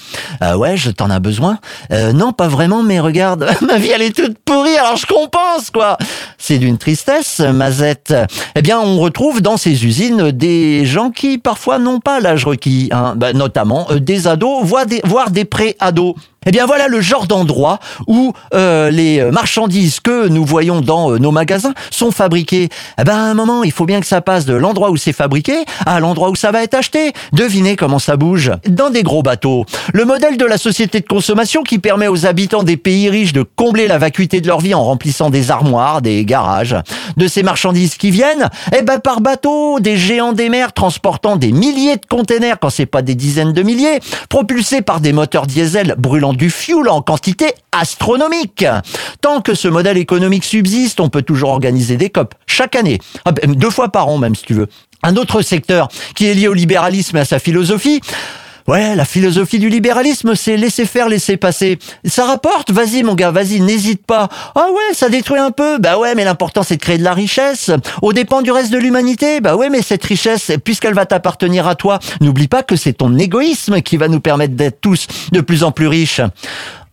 Euh, 0.43 0.57
ouais, 0.57 0.77
je 0.77 0.90
t'en 0.90 1.11
as 1.11 1.21
besoin. 1.21 1.59
Euh, 1.93 2.12
non, 2.12 2.33
pas 2.33 2.49
vraiment, 2.49 2.83
mais 2.83 3.01
regarde, 3.01 3.47
ma 3.62 3.79
vie, 3.79 3.90
elle 3.90 4.03
est 4.03 4.16
toute 4.16 4.38
pourrie, 4.38 4.77
alors 4.77 4.97
je 4.97 5.07
compense, 5.07 5.71
quoi. 5.73 5.99
C'est 6.38 6.59
d'une 6.59 6.79
tristesse, 6.79 7.40
Mazette. 7.40 8.14
Eh 8.55 8.62
bien, 8.62 8.81
on 8.81 8.99
retrouve 8.99 9.43
dans 9.43 9.57
ces 9.57 9.85
usines 9.85 10.31
des 10.31 10.87
gens 10.87 11.11
qui, 11.11 11.38
parfois, 11.38 11.79
n'ont 11.79 12.01
pas 12.01 12.21
l'âge 12.21 12.45
requis, 12.45 12.88
hein. 12.93 13.14
ben, 13.16 13.37
notamment 13.37 13.87
euh, 13.90 14.01
des 14.01 14.27
ados, 14.27 14.64
voire 14.64 14.87
des, 14.87 15.01
voire 15.05 15.31
des 15.31 15.45
pré-ados. 15.45 16.14
Eh 16.46 16.53
bien 16.53 16.64
voilà 16.64 16.88
le 16.88 17.03
genre 17.03 17.26
d'endroit 17.26 17.81
où 18.07 18.33
euh, 18.55 18.90
les 18.90 19.22
marchandises 19.31 20.00
que 20.00 20.26
nous 20.29 20.42
voyons 20.42 20.81
dans 20.81 21.12
euh, 21.12 21.18
nos 21.18 21.33
magasins 21.33 21.74
sont 21.90 22.11
fabriquées. 22.11 22.70
Eh 22.98 23.05
ben 23.05 23.14
à 23.14 23.24
un 23.24 23.35
moment, 23.35 23.62
il 23.62 23.72
faut 23.72 23.85
bien 23.85 24.00
que 24.00 24.07
ça 24.07 24.22
passe 24.22 24.46
de 24.46 24.55
l'endroit 24.55 24.90
où 24.90 24.96
c'est 24.96 25.12
fabriqué 25.12 25.53
à 25.85 26.00
l'endroit 26.00 26.31
où 26.31 26.35
ça 26.35 26.50
va 26.50 26.62
être 26.62 26.72
acheté. 26.72 27.12
Devinez 27.35 27.76
comment 27.76 27.98
ça 27.98 28.16
bouge 28.16 28.53
dans 28.66 28.88
des 28.88 29.03
gros 29.03 29.22
bateaux. 29.22 29.66
Le 29.92 30.07
modèle 30.07 30.38
de 30.38 30.46
la 30.46 30.57
société 30.57 31.00
de 31.00 31.07
consommation 31.07 31.62
qui 31.62 31.79
permet 31.79 32.09
aux 32.09 32.24
habitants 32.24 32.62
des 32.62 32.79
pays 32.79 33.11
riches 33.11 33.35
de 33.35 33.42
combler 33.42 33.87
la 33.87 33.98
vacuité 33.98 34.40
de 34.40 34.46
leur 34.46 34.61
vie 34.61 34.72
en 34.72 34.83
remplissant 34.83 35.29
des 35.29 35.50
armoires, 35.50 36.00
des 36.00 36.24
garages, 36.24 36.74
de 37.18 37.29
ces 37.29 37.42
marchandises 37.42 37.96
qui 37.96 38.11
viennent, 38.11 38.48
eh 38.74 38.81
ben 38.81 38.98
par 38.98 39.20
bateau, 39.20 39.79
des 39.79 39.98
géants 39.98 40.33
des 40.33 40.48
mers 40.48 40.72
transportant 40.72 41.37
des 41.37 41.53
milliers 41.53 41.96
de 41.96 42.07
containers 42.09 42.59
quand 42.59 42.70
c'est 42.70 42.87
pas 42.87 43.03
des 43.03 43.14
dizaines 43.14 43.53
de 43.53 43.62
milliers, 43.62 44.00
propulsés 44.31 44.81
par 44.81 45.00
des 45.00 45.12
moteurs 45.12 45.46
diesel 45.46 45.96
du 46.33 46.51
fuel 46.51 46.88
en 46.88 47.03
quantité 47.03 47.53
astronomique. 47.73 48.64
Tant 49.21 49.40
que 49.40 49.55
ce 49.55 49.69
modèle 49.69 49.99
économique 49.99 50.45
subsiste, 50.45 51.01
on 51.01 51.09
peut 51.09 51.23
toujours 51.23 51.51
organiser 51.51 51.97
des 51.97 52.11
COP 52.11 52.35
chaque 52.47 52.77
année, 52.77 52.99
ah 53.25 53.33
ben, 53.33 53.55
deux 53.55 53.71
fois 53.71 53.88
par 53.88 54.09
an 54.09 54.19
même 54.19 54.35
si 54.35 54.45
tu 54.45 54.55
veux. 54.55 54.69
Un 55.03 55.16
autre 55.16 55.43
secteur 55.43 55.88
qui 56.14 56.27
est 56.27 56.35
lié 56.35 56.49
au 56.49 56.53
libéralisme 56.53 57.16
et 57.16 57.21
à 57.21 57.25
sa 57.25 57.38
philosophie, 57.38 58.01
Ouais, 58.71 58.95
la 58.95 59.05
philosophie 59.05 59.59
du 59.59 59.69
libéralisme, 59.69 60.37
c'est 60.37 60.57
laisser 60.57 60.85
faire, 60.85 61.09
laisser 61.09 61.37
passer. 61.37 61.81
Ça 62.05 62.25
rapporte, 62.25 62.71
vas-y 62.71 63.03
mon 63.03 63.17
gars, 63.17 63.33
vas-y, 63.33 63.61
n'hésite 63.61 64.07
pas. 64.07 64.29
Ah 64.55 64.69
ouais, 64.71 64.95
ça 64.95 65.09
détruit 65.09 65.41
un 65.41 65.51
peu. 65.51 65.79
Bah 65.79 65.99
ouais, 65.99 66.15
mais 66.15 66.25
l'important 66.25 66.63
c'est 66.63 66.77
de 66.77 66.81
créer 66.81 66.97
de 66.97 67.03
la 67.03 67.13
richesse. 67.13 67.73
Au 68.01 68.13
dépend 68.13 68.43
du 68.43 68.53
reste 68.53 68.71
de 68.71 68.79
l'humanité. 68.79 69.41
Bah 69.41 69.57
ouais, 69.57 69.71
mais 69.71 69.83
cette 69.83 70.05
richesse, 70.05 70.53
puisqu'elle 70.63 70.95
va 70.95 71.05
t'appartenir 71.05 71.67
à 71.67 71.75
toi, 71.75 71.99
n'oublie 72.21 72.47
pas 72.47 72.63
que 72.63 72.77
c'est 72.77 72.93
ton 72.93 73.19
égoïsme 73.19 73.83
qui 73.83 73.97
va 73.97 74.07
nous 74.07 74.21
permettre 74.21 74.55
d'être 74.55 74.81
tous 74.81 75.09
de 75.33 75.41
plus 75.41 75.65
en 75.65 75.73
plus 75.73 75.89
riches 75.89 76.21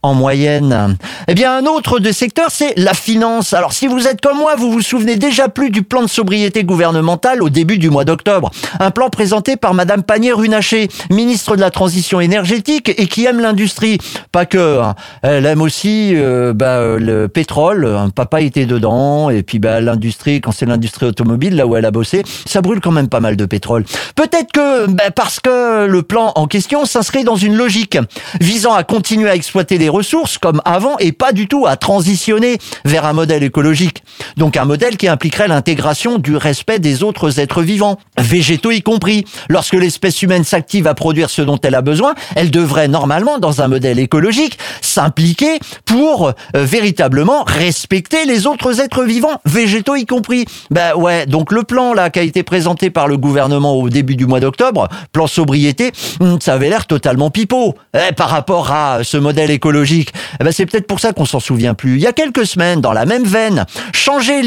en 0.08 0.13
moyenne. 0.13 0.98
Eh 1.28 1.34
bien, 1.34 1.58
un 1.58 1.65
autre 1.65 2.00
des 2.00 2.13
secteurs, 2.13 2.50
c'est 2.50 2.74
la 2.78 2.93
finance. 2.93 3.54
Alors, 3.54 3.74
si 3.74 3.88
vous 3.88 4.08
êtes 4.08 4.22
comme 4.22 4.38
moi, 4.38 4.56
vous 4.56 4.72
vous 4.72 4.82
souvenez 4.82 5.17
déjà 5.17 5.50
plus 5.50 5.70
du 5.70 5.84
plan 5.84 6.02
de 6.02 6.08
sobriété 6.08 6.63
gouvernemental 6.63 7.43
au 7.43 7.50
début 7.50 7.78
du 7.78 7.89
mois 7.89 8.06
d'octobre. 8.06 8.52
Un 8.80 8.91
plan 8.91 9.10
présenté 9.10 9.58
par 9.58 9.74
Madame 9.74 10.04
Pannier-Runacher, 10.04 10.88
ministre 11.10 11.56
de 11.56 11.62
la 11.62 11.72
Transition 11.72 12.22
énergétique 12.22 12.89
et 12.98 13.08
qui 13.08 13.26
aime 13.26 13.41
l'industrie. 13.41 13.98
Pas 14.32 14.46
que. 14.46 14.80
Hein. 14.82 14.96
Elle 15.22 15.46
aime 15.46 15.62
aussi 15.62 16.13
euh, 16.15 16.54
bah, 16.54 16.98
le 16.98 17.28
pétrole. 17.28 17.86
Un 17.86 18.10
papa 18.10 18.41
était 18.41 18.65
dedans. 18.65 19.30
Et 19.30 19.43
puis, 19.43 19.60
bah, 19.60 19.82
l'industrie, 19.82 20.39
quand 20.39 20.52
c'est 20.52 20.65
l'industrie 20.65 21.06
automobile, 21.06 21.56
là 21.56 21.67
où 21.67 21.76
elle 21.76 21.86
a 21.86 21.91
bossé, 21.91 22.24
ça 22.46 22.62
brûle 22.62 22.80
quand 22.80 22.91
même 22.91 23.10
pas 23.10 23.20
mal 23.20 23.36
de 23.36 23.46
pétrole. 23.46 23.84
Peut-être 24.15 24.52
que 24.54 24.88
bah, 24.88 25.12
parce 25.13 25.41
que 25.41 25.86
le 25.86 26.02
plan 26.04 26.32
en 26.36 26.48
question 26.48 26.86
s'inscrit 26.86 27.26
dans 27.26 27.36
une 27.36 27.56
logique 27.56 27.98
visant 28.39 28.74
à 28.74 28.84
continuer 28.84 29.30
à 29.30 29.36
exploiter 29.36 29.78
les 29.78 29.89
ressources 29.97 30.38
comme 30.38 30.62
avant 30.63 30.97
et 30.99 31.12
pas 31.12 31.31
du 31.31 31.47
tout 31.47 31.65
à 31.65 31.75
transitionner 31.75 32.57
vers 32.86 33.05
un 33.05 33.13
modèle 33.13 33.43
écologique. 33.43 34.03
Donc 34.38 34.57
un 34.57 34.65
modèle 34.65 34.97
qui 34.97 35.07
impliquerait 35.07 35.47
l'intégration 35.47 36.19
du 36.19 36.36
respect 36.36 36.79
des 36.79 37.03
autres 37.03 37.39
êtres 37.39 37.63
vivants, 37.63 37.97
végétaux 38.17 38.71
y 38.71 38.81
compris. 38.81 39.25
Lorsque 39.49 39.73
l'espèce 39.73 40.21
humaine 40.21 40.43
s'active 40.43 40.88
à 40.88 40.93
produire 40.93 41.29
ce 41.29 41.41
dont 41.41 41.60
elle 41.63 41.75
a 41.75 41.81
besoin, 41.81 42.13
elle 42.36 42.51
devrait 42.51 42.88
normalement, 42.88 43.39
dans 43.39 43.62
un 43.62 43.67
modèle 43.67 43.99
écologique, 43.99 44.57
s'impliquer 44.81 45.60
pour 45.86 46.27
euh, 46.27 46.33
véritablement 46.53 47.43
respecter 47.43 48.25
les 48.25 48.45
autres 48.45 48.79
êtres 48.79 49.03
vivants, 49.03 49.41
végétaux 49.45 49.95
y 49.95 50.05
compris. 50.05 50.45
Ben 50.69 50.93
ouais, 50.95 51.25
donc 51.25 51.51
le 51.51 51.63
plan 51.63 51.93
là 51.93 52.10
qui 52.10 52.19
a 52.19 52.23
été 52.23 52.43
présenté 52.43 52.89
par 52.89 53.07
le 53.07 53.17
gouvernement 53.17 53.73
au 53.75 53.89
début 53.89 54.15
du 54.15 54.27
mois 54.27 54.39
d'octobre, 54.39 54.88
plan 55.12 55.27
sobriété, 55.27 55.91
hmm, 56.19 56.36
ça 56.39 56.53
avait 56.53 56.69
l'air 56.69 56.86
totalement 56.86 57.29
pipeau 57.29 57.75
eh, 57.93 58.13
par 58.13 58.29
rapport 58.29 58.71
à 58.71 58.99
ce 59.03 59.17
modèle 59.17 59.51
écologique 59.51 59.77
eh 59.84 60.44
ben, 60.44 60.52
c'est 60.52 60.66
peut-être 60.66 60.88
pour 60.88 61.00
ça 61.00 61.13
qu'on 61.13 61.26
s'en 61.26 61.40
souvient 61.40 61.74
plus. 61.74 61.96
Il 61.96 62.02
y 62.02 62.08
a 62.08 62.13
quelques 62.13 62.46
semaines, 62.46 62.82
dans 62.82 62.94
la 62.94 63.06
même 63.06 63.24
veine, 63.24 63.66
changer 63.94 64.42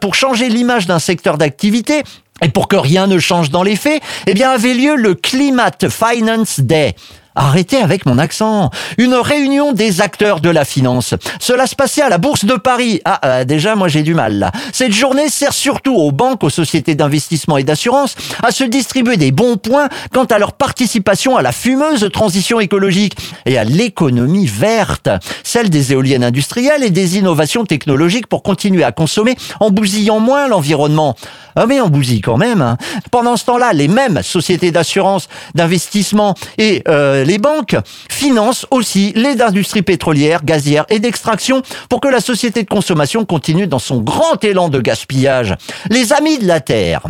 pour 0.00 0.14
changer 0.14 0.48
l'image 0.48 0.86
d'un 0.86 0.98
secteur 0.98 1.38
d'activité, 1.38 2.02
et 2.42 2.48
pour 2.48 2.68
que 2.68 2.76
rien 2.76 3.06
ne 3.06 3.18
change 3.18 3.50
dans 3.50 3.62
les 3.62 3.76
faits, 3.76 4.02
eh 4.26 4.34
bien, 4.34 4.50
avait 4.50 4.74
lieu 4.74 4.96
le 4.96 5.14
Climate 5.14 5.86
Finance 5.88 6.60
Day. 6.60 6.94
Arrêtez 7.34 7.78
avec 7.78 8.06
mon 8.06 8.18
accent. 8.18 8.70
Une 8.98 9.14
réunion 9.14 9.72
des 9.72 10.00
acteurs 10.00 10.40
de 10.40 10.50
la 10.50 10.64
finance. 10.64 11.14
Cela 11.40 11.66
se 11.66 11.74
passait 11.74 12.02
à 12.02 12.08
la 12.08 12.18
Bourse 12.18 12.44
de 12.44 12.54
Paris. 12.54 13.00
Ah, 13.04 13.20
euh, 13.24 13.44
déjà, 13.44 13.74
moi 13.74 13.88
j'ai 13.88 14.02
du 14.02 14.14
mal 14.14 14.38
là. 14.38 14.52
Cette 14.72 14.92
journée 14.92 15.28
sert 15.28 15.52
surtout 15.52 15.94
aux 15.94 16.12
banques, 16.12 16.44
aux 16.44 16.50
sociétés 16.50 16.94
d'investissement 16.94 17.56
et 17.56 17.64
d'assurance 17.64 18.16
à 18.42 18.50
se 18.50 18.64
distribuer 18.64 19.16
des 19.16 19.32
bons 19.32 19.56
points 19.56 19.88
quant 20.12 20.24
à 20.24 20.38
leur 20.38 20.52
participation 20.52 21.36
à 21.36 21.42
la 21.42 21.52
fumeuse 21.52 22.08
transition 22.12 22.60
écologique 22.60 23.16
et 23.46 23.56
à 23.56 23.64
l'économie 23.64 24.46
verte, 24.46 25.08
celle 25.42 25.70
des 25.70 25.92
éoliennes 25.92 26.24
industrielles 26.24 26.82
et 26.84 26.90
des 26.90 27.18
innovations 27.18 27.64
technologiques 27.64 28.26
pour 28.26 28.42
continuer 28.42 28.84
à 28.84 28.92
consommer 28.92 29.36
en 29.60 29.70
bousillant 29.70 30.20
moins 30.20 30.48
l'environnement. 30.48 31.16
Ah 31.54 31.66
mais 31.66 31.80
on 31.80 31.88
bousille 31.88 32.20
quand 32.20 32.38
même. 32.38 32.62
Hein. 32.62 32.78
Pendant 33.10 33.36
ce 33.36 33.44
temps-là, 33.44 33.72
les 33.72 33.88
mêmes 33.88 34.22
sociétés 34.22 34.70
d'assurance, 34.70 35.28
d'investissement 35.54 36.34
et 36.56 36.82
euh, 36.88 37.21
les 37.24 37.38
banques 37.38 37.76
financent 38.10 38.66
aussi 38.70 39.12
les 39.14 39.40
industries 39.40 39.82
pétrolières, 39.82 40.44
gazières 40.44 40.86
et 40.88 40.98
d'extraction 40.98 41.62
pour 41.88 42.00
que 42.00 42.08
la 42.08 42.20
société 42.20 42.62
de 42.62 42.68
consommation 42.68 43.24
continue 43.24 43.66
dans 43.66 43.78
son 43.78 44.00
grand 44.00 44.42
élan 44.44 44.68
de 44.68 44.80
gaspillage. 44.80 45.54
Les 45.90 46.12
amis 46.12 46.38
de 46.38 46.46
la 46.46 46.60
Terre 46.60 47.02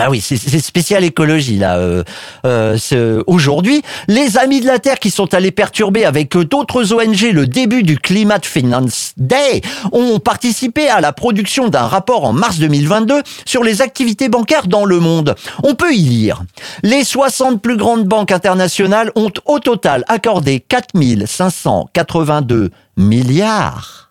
ah 0.00 0.10
oui, 0.10 0.20
c'est 0.20 0.60
spécial 0.60 1.02
écologie 1.02 1.58
là. 1.58 1.78
Euh, 1.78 2.04
euh, 2.44 3.22
Aujourd'hui, 3.26 3.82
les 4.06 4.38
Amis 4.38 4.60
de 4.60 4.66
la 4.66 4.78
Terre 4.78 5.00
qui 5.00 5.10
sont 5.10 5.34
allés 5.34 5.50
perturber 5.50 6.04
avec 6.04 6.36
d'autres 6.36 6.92
ONG 6.92 7.32
le 7.32 7.46
début 7.46 7.82
du 7.82 7.98
Climate 7.98 8.46
Finance 8.46 9.12
Day 9.16 9.60
ont 9.92 10.20
participé 10.20 10.88
à 10.88 11.00
la 11.00 11.12
production 11.12 11.68
d'un 11.68 11.86
rapport 11.86 12.24
en 12.24 12.32
mars 12.32 12.58
2022 12.58 13.22
sur 13.44 13.64
les 13.64 13.82
activités 13.82 14.28
bancaires 14.28 14.68
dans 14.68 14.84
le 14.84 15.00
monde. 15.00 15.34
On 15.64 15.74
peut 15.74 15.92
y 15.92 16.02
lire. 16.02 16.42
Les 16.82 17.02
60 17.02 17.60
plus 17.60 17.76
grandes 17.76 18.04
banques 18.04 18.32
internationales 18.32 19.10
ont 19.16 19.32
au 19.46 19.58
total 19.58 20.04
accordé 20.08 20.60
4582 20.60 22.70
milliards 22.96 24.07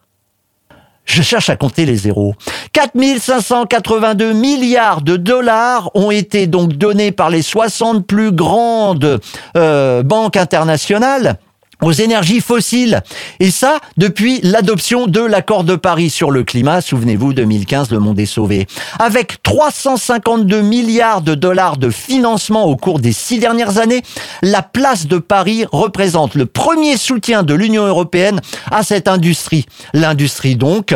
je 1.08 1.22
cherche 1.24 1.50
à 1.50 1.56
compter 1.56 1.86
les 1.86 1.96
zéros. 1.96 2.36
4582 2.74 4.34
milliards 4.34 5.02
de 5.02 5.16
dollars 5.16 5.90
ont 5.96 6.12
été 6.12 6.46
donc 6.46 6.74
donnés 6.74 7.12
par 7.12 7.30
les 7.30 7.42
60 7.42 8.06
plus 8.06 8.32
grandes 8.32 9.20
euh, 9.56 10.04
banques 10.04 10.38
internationales 10.38 11.40
aux 11.82 11.92
énergies 11.92 12.42
fossiles. 12.42 13.02
Et 13.40 13.52
ça, 13.52 13.80
depuis 13.98 14.40
l'adoption 14.42 15.08
de 15.08 15.22
l'accord 15.22 15.64
de 15.64 15.76
Paris 15.76 16.10
sur 16.10 16.32
le 16.32 16.44
climat. 16.44 16.82
Souvenez-vous, 16.82 17.34
2015, 17.34 17.92
le 17.92 18.00
monde 18.00 18.20
est 18.20 18.26
sauvé. 18.26 18.68
Avec 19.00 19.42
352 19.44 20.62
milliards 20.62 21.22
de 21.22 21.36
dollars 21.36 21.78
de 21.78 21.90
financement 21.90 22.66
au 22.66 22.76
cours 22.76 23.00
des 23.00 23.14
six 23.14 23.40
dernières 23.40 23.78
années, 23.78 24.02
la 24.42 24.62
place 24.62 25.08
de 25.08 25.18
Paris 25.18 25.66
représente 25.72 26.36
le 26.36 26.46
premier 26.46 26.98
soutien 26.98 27.44
de 27.44 27.54
l'Union 27.54 27.86
européenne 27.86 28.42
à 28.72 28.84
cette 28.84 29.08
industrie. 29.08 29.66
L'industrie 29.94 30.56
donc 30.56 30.96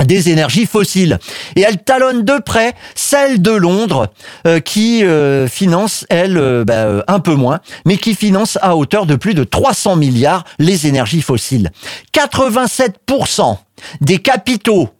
des 0.00 0.30
énergies 0.30 0.66
fossiles. 0.66 1.18
Et 1.56 1.60
elle 1.62 1.78
talonne 1.78 2.24
de 2.24 2.38
près 2.38 2.74
celle 2.94 3.40
de 3.42 3.52
Londres, 3.52 4.08
euh, 4.46 4.60
qui 4.60 5.04
euh, 5.04 5.46
finance, 5.48 6.06
elle, 6.08 6.38
euh, 6.38 6.64
bah, 6.64 7.04
un 7.08 7.20
peu 7.20 7.34
moins, 7.34 7.60
mais 7.84 7.96
qui 7.96 8.14
finance 8.14 8.58
à 8.62 8.76
hauteur 8.76 9.06
de 9.06 9.16
plus 9.16 9.34
de 9.34 9.44
300 9.44 9.96
milliards 9.96 10.44
les 10.58 10.86
énergies 10.86 11.22
fossiles. 11.22 11.70
87% 12.14 13.58
des 14.00 14.18
capitaux 14.18 14.90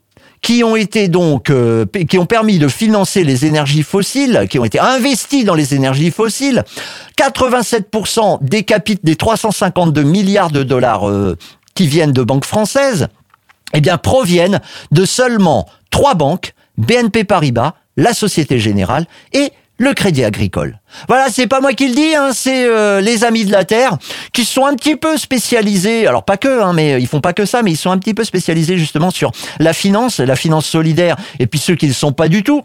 qui 0.40 0.64
ont 0.64 0.74
été 0.74 1.06
donc 1.06 1.52
qui 2.08 2.18
ont 2.18 2.26
permis 2.26 2.58
de 2.58 2.66
financer 2.66 3.22
les 3.22 3.46
énergies 3.46 3.84
fossiles, 3.84 4.48
qui 4.50 4.58
ont 4.58 4.64
été 4.64 4.80
investis 4.80 5.44
dans 5.44 5.54
les 5.54 5.76
énergies 5.76 6.10
fossiles, 6.10 6.64
87% 7.16 8.38
des 8.40 8.64
capitaux 8.64 9.02
des 9.04 9.14
352 9.14 10.02
milliards 10.02 10.50
de 10.50 10.64
dollars 10.64 11.08
qui 11.76 11.86
viennent 11.86 12.10
de 12.10 12.24
banques 12.24 12.44
françaises, 12.44 13.06
eh 13.72 13.80
bien, 13.80 13.98
proviennent 13.98 14.60
de 14.90 15.04
seulement 15.04 15.68
trois 15.90 16.14
banques, 16.14 16.54
BNP 16.78 17.24
Paribas, 17.24 17.74
la 17.96 18.14
Société 18.14 18.58
Générale 18.58 19.06
et 19.32 19.52
le 19.78 19.94
Crédit 19.94 20.24
Agricole. 20.24 20.78
Voilà, 21.08 21.28
c'est 21.28 21.46
pas 21.46 21.60
moi 21.60 21.72
qui 21.72 21.88
le 21.88 21.94
dis, 21.94 22.14
hein, 22.14 22.30
c'est 22.32 22.66
euh, 22.66 23.00
les 23.00 23.24
amis 23.24 23.44
de 23.44 23.50
la 23.50 23.64
Terre 23.64 23.98
qui 24.32 24.44
sont 24.44 24.64
un 24.64 24.74
petit 24.76 24.96
peu 24.96 25.16
spécialisés, 25.16 26.06
alors 26.06 26.24
pas 26.24 26.36
que, 26.36 26.62
hein, 26.62 26.72
mais 26.72 27.00
ils 27.00 27.08
font 27.08 27.20
pas 27.20 27.32
que 27.32 27.44
ça, 27.44 27.62
mais 27.62 27.72
ils 27.72 27.76
sont 27.76 27.90
un 27.90 27.98
petit 27.98 28.14
peu 28.14 28.24
spécialisés 28.24 28.78
justement 28.78 29.10
sur 29.10 29.32
la 29.58 29.72
finance, 29.72 30.20
la 30.20 30.36
finance 30.36 30.66
solidaire, 30.66 31.16
et 31.40 31.46
puis 31.46 31.58
ceux 31.58 31.74
qui 31.74 31.88
ne 31.88 31.92
sont 31.92 32.12
pas 32.12 32.28
du 32.28 32.44
tout, 32.44 32.62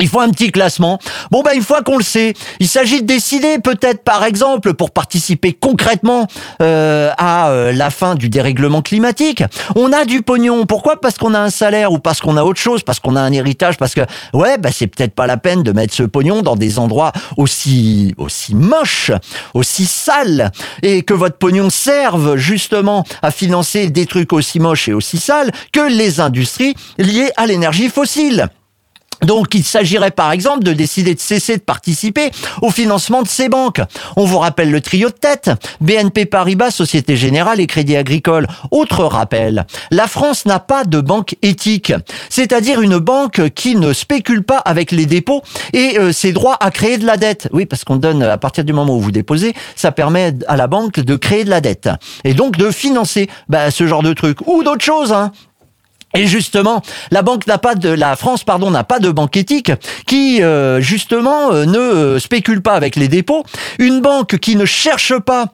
il 0.00 0.08
faut 0.08 0.20
un 0.20 0.30
petit 0.30 0.50
classement. 0.50 0.98
Bon, 1.30 1.42
ben 1.42 1.52
une 1.54 1.62
fois 1.62 1.82
qu'on 1.82 1.98
le 1.98 2.02
sait, 2.02 2.32
il 2.60 2.68
s'agit 2.68 3.02
de 3.02 3.06
décider 3.06 3.58
peut-être, 3.58 4.02
par 4.02 4.24
exemple, 4.24 4.72
pour 4.72 4.90
participer 4.90 5.52
concrètement 5.52 6.26
euh, 6.62 7.10
à 7.18 7.50
euh, 7.50 7.72
la 7.72 7.90
fin 7.90 8.14
du 8.14 8.30
dérèglement 8.30 8.80
climatique. 8.80 9.44
On 9.76 9.92
a 9.92 10.04
du 10.04 10.22
pognon. 10.22 10.64
Pourquoi? 10.64 11.00
Parce 11.00 11.18
qu'on 11.18 11.34
a 11.34 11.40
un 11.40 11.50
salaire 11.50 11.92
ou 11.92 11.98
parce 11.98 12.20
qu'on 12.20 12.38
a 12.38 12.42
autre 12.42 12.60
chose, 12.60 12.82
parce 12.82 13.00
qu'on 13.00 13.16
a 13.16 13.20
un 13.20 13.32
héritage, 13.32 13.76
parce 13.76 13.94
que 13.94 14.00
ouais, 14.32 14.56
ben 14.56 14.72
c'est 14.72 14.86
peut-être 14.86 15.14
pas 15.14 15.26
la 15.26 15.36
peine 15.36 15.62
de 15.62 15.72
mettre 15.72 15.94
ce 15.94 16.04
pognon 16.04 16.40
dans 16.40 16.56
des 16.56 16.78
endroits 16.78 17.12
aussi 17.36 18.14
aussi 18.16 18.54
moches, 18.54 19.10
aussi 19.52 19.84
sales, 19.84 20.50
et 20.82 21.02
que 21.02 21.14
votre 21.14 21.36
pognon 21.36 21.68
serve 21.68 22.36
justement 22.36 23.04
à 23.20 23.30
financer 23.30 23.90
des 23.90 24.06
trucs 24.06 24.32
aussi 24.32 24.58
moches 24.58 24.88
et 24.88 24.94
aussi 24.94 25.18
sales 25.18 25.50
que 25.72 25.86
les 25.86 26.20
industries 26.20 26.74
liées 26.98 27.30
à 27.36 27.46
l'énergie 27.46 27.90
fossile. 27.90 28.48
Donc 29.22 29.54
il 29.54 29.64
s'agirait 29.64 30.10
par 30.10 30.32
exemple 30.32 30.64
de 30.64 30.72
décider 30.72 31.14
de 31.14 31.20
cesser 31.20 31.56
de 31.56 31.62
participer 31.62 32.30
au 32.60 32.70
financement 32.70 33.22
de 33.22 33.28
ces 33.28 33.48
banques. 33.48 33.80
On 34.16 34.24
vous 34.24 34.38
rappelle 34.38 34.70
le 34.70 34.80
trio 34.80 35.08
de 35.08 35.14
tête, 35.14 35.50
BNP 35.80 36.26
Paribas, 36.26 36.70
Société 36.70 37.16
Générale 37.16 37.60
et 37.60 37.66
Crédit 37.66 37.96
Agricole. 37.96 38.46
Autre 38.70 39.04
rappel, 39.04 39.66
la 39.90 40.06
France 40.06 40.46
n'a 40.46 40.58
pas 40.58 40.84
de 40.84 41.00
banque 41.00 41.36
éthique, 41.42 41.92
c'est-à-dire 42.28 42.80
une 42.80 42.98
banque 42.98 43.50
qui 43.50 43.76
ne 43.76 43.92
spécule 43.92 44.42
pas 44.42 44.58
avec 44.58 44.92
les 44.92 45.06
dépôts 45.06 45.42
et 45.72 45.98
euh, 45.98 46.12
ses 46.12 46.32
droits 46.32 46.56
à 46.60 46.70
créer 46.70 46.98
de 46.98 47.06
la 47.06 47.16
dette. 47.16 47.48
Oui, 47.52 47.66
parce 47.66 47.84
qu'on 47.84 47.96
donne 47.96 48.22
à 48.22 48.38
partir 48.38 48.64
du 48.64 48.72
moment 48.72 48.96
où 48.96 49.00
vous 49.00 49.12
déposez, 49.12 49.54
ça 49.76 49.92
permet 49.92 50.34
à 50.48 50.56
la 50.56 50.66
banque 50.66 51.00
de 51.00 51.16
créer 51.16 51.44
de 51.44 51.50
la 51.50 51.60
dette 51.60 51.88
et 52.24 52.34
donc 52.34 52.56
de 52.56 52.70
financer 52.70 53.28
bah, 53.48 53.70
ce 53.70 53.86
genre 53.86 54.02
de 54.02 54.12
truc 54.12 54.38
ou 54.46 54.62
d'autres 54.62 54.84
choses. 54.84 55.12
Hein. 55.12 55.32
Et 56.14 56.26
justement, 56.26 56.82
la 57.10 57.22
banque 57.22 57.46
n'a 57.46 57.58
pas 57.58 57.74
de 57.74 57.88
la 57.88 58.16
France 58.16 58.44
pardon 58.44 58.70
n'a 58.70 58.84
pas 58.84 58.98
de 58.98 59.10
banque 59.10 59.36
éthique 59.36 59.72
qui 60.06 60.42
euh, 60.42 60.80
justement 60.80 61.52
euh, 61.52 61.64
ne 61.64 62.18
spécule 62.18 62.60
pas 62.60 62.74
avec 62.74 62.96
les 62.96 63.08
dépôts, 63.08 63.44
une 63.78 64.00
banque 64.00 64.38
qui 64.38 64.56
ne 64.56 64.64
cherche 64.64 65.18
pas 65.18 65.46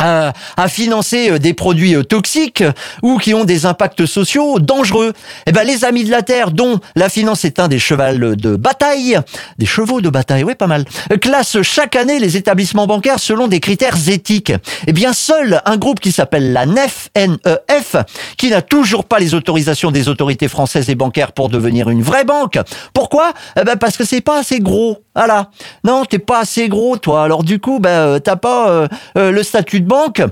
à, 0.00 0.68
financer 0.68 1.30
euh, 1.30 1.38
des 1.38 1.54
produits 1.54 1.94
euh, 1.94 2.02
toxiques 2.02 2.64
ou 3.02 3.18
qui 3.18 3.34
ont 3.34 3.44
des 3.44 3.66
impacts 3.66 4.06
sociaux 4.06 4.58
dangereux. 4.58 5.12
Eh 5.46 5.52
ben, 5.52 5.64
les 5.64 5.84
amis 5.84 6.04
de 6.04 6.10
la 6.10 6.22
Terre, 6.22 6.50
dont 6.50 6.80
la 6.96 7.08
finance 7.08 7.44
est 7.44 7.58
un 7.58 7.68
des 7.68 7.78
chevals 7.78 8.36
de 8.36 8.56
bataille, 8.56 9.18
des 9.58 9.66
chevaux 9.66 10.00
de 10.00 10.08
bataille, 10.08 10.44
oui, 10.44 10.54
pas 10.54 10.66
mal, 10.66 10.84
classent 11.20 11.60
chaque 11.62 11.96
année 11.96 12.18
les 12.18 12.36
établissements 12.36 12.86
bancaires 12.86 13.18
selon 13.18 13.48
des 13.48 13.60
critères 13.60 13.96
éthiques. 14.08 14.52
Eh 14.86 14.92
bien, 14.92 15.12
seul 15.12 15.60
un 15.64 15.76
groupe 15.76 16.00
qui 16.00 16.12
s'appelle 16.12 16.52
la 16.52 16.66
NEF, 16.66 17.08
N-E-F, 17.14 17.96
qui 18.36 18.50
n'a 18.50 18.62
toujours 18.62 19.04
pas 19.04 19.18
les 19.18 19.34
autorisations 19.34 19.90
des 19.90 20.08
autorités 20.08 20.48
françaises 20.48 20.88
et 20.90 20.94
bancaires 20.94 21.32
pour 21.32 21.48
devenir 21.48 21.90
une 21.90 22.02
vraie 22.02 22.24
banque. 22.24 22.58
Pourquoi? 22.94 23.32
Eh 23.58 23.64
ben, 23.64 23.76
parce 23.76 23.96
que 23.96 24.04
c'est 24.04 24.20
pas 24.20 24.38
assez 24.38 24.60
gros. 24.60 24.98
Voilà. 25.14 25.50
Non, 25.84 26.04
t'es 26.04 26.18
pas 26.18 26.40
assez 26.40 26.68
gros, 26.68 26.96
toi. 26.96 27.24
Alors 27.24 27.42
du 27.42 27.58
coup, 27.58 27.80
ben, 27.80 27.90
euh, 27.90 28.18
t'as 28.18 28.36
pas 28.36 28.88
le 29.16 29.42
statut 29.42 29.80
de 29.80 29.89
banque. 29.90 30.22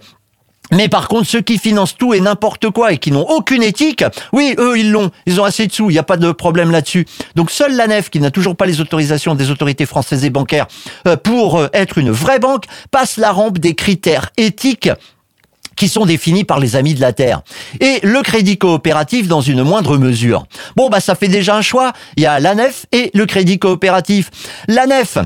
Mais 0.71 0.89
par 0.89 1.09
contre, 1.09 1.27
ceux 1.27 1.41
qui 1.41 1.59
financent 1.59 1.97
tout 1.97 2.15
et 2.15 2.21
n'importe 2.21 2.71
quoi 2.71 2.93
et 2.93 2.99
qui 2.99 3.11
n'ont 3.11 3.27
aucune 3.27 3.63
éthique, 3.63 4.05
oui, 4.33 4.55
eux, 4.59 4.79
ils 4.79 4.93
l'ont. 4.93 5.11
Ils 5.27 5.41
ont 5.41 5.45
assez 5.45 5.67
de 5.67 5.73
sous. 5.73 5.91
Il 5.91 5.95
n'y 5.95 5.99
a 5.99 6.03
pas 6.03 6.19
de 6.19 6.31
problème 6.31 6.71
là-dessus. 6.71 7.07
Donc, 7.35 7.51
seule 7.51 7.75
la 7.75 7.87
nef, 7.87 8.11
qui 8.11 8.21
n'a 8.21 8.31
toujours 8.31 8.55
pas 8.55 8.67
les 8.67 8.81
autorisations 8.81 9.35
des 9.35 9.51
autorités 9.51 9.87
françaises 9.87 10.25
et 10.25 10.31
bancaires 10.31 10.67
euh, 11.07 11.17
pour 11.17 11.59
euh, 11.59 11.69
être 11.73 11.99
une 11.99 12.11
vraie 12.11 12.39
banque, 12.39 12.65
passe 12.91 13.17
la 13.17 13.33
rampe 13.33 13.59
des 13.59 13.75
critères 13.75 14.31
éthiques 14.37 14.91
qui 15.79 15.89
sont 15.89 16.05
définis 16.05 16.45
par 16.45 16.61
les 16.61 16.77
amis 16.77 16.95
de 16.95 17.01
la 17.01 17.13
Terre. 17.13 17.43
Et 17.81 18.01
le 18.03 18.21
crédit 18.23 18.59
coopératif 18.59 19.29
dans 19.29 19.41
une 19.41 19.63
moindre 19.63 19.97
mesure. 19.97 20.45
Bon, 20.77 20.89
bah 20.91 21.01
ça 21.01 21.15
fait 21.15 21.29
déjà 21.29 21.57
un 21.57 21.63
choix. 21.63 21.93
Il 22.17 22.25
y 22.25 22.27
a 22.27 22.41
l'ANEF 22.41 22.87
et 22.93 23.11
le 23.15 23.25
crédit 23.27 23.59
coopératif. 23.59 24.31
L'ANEF 24.67 25.19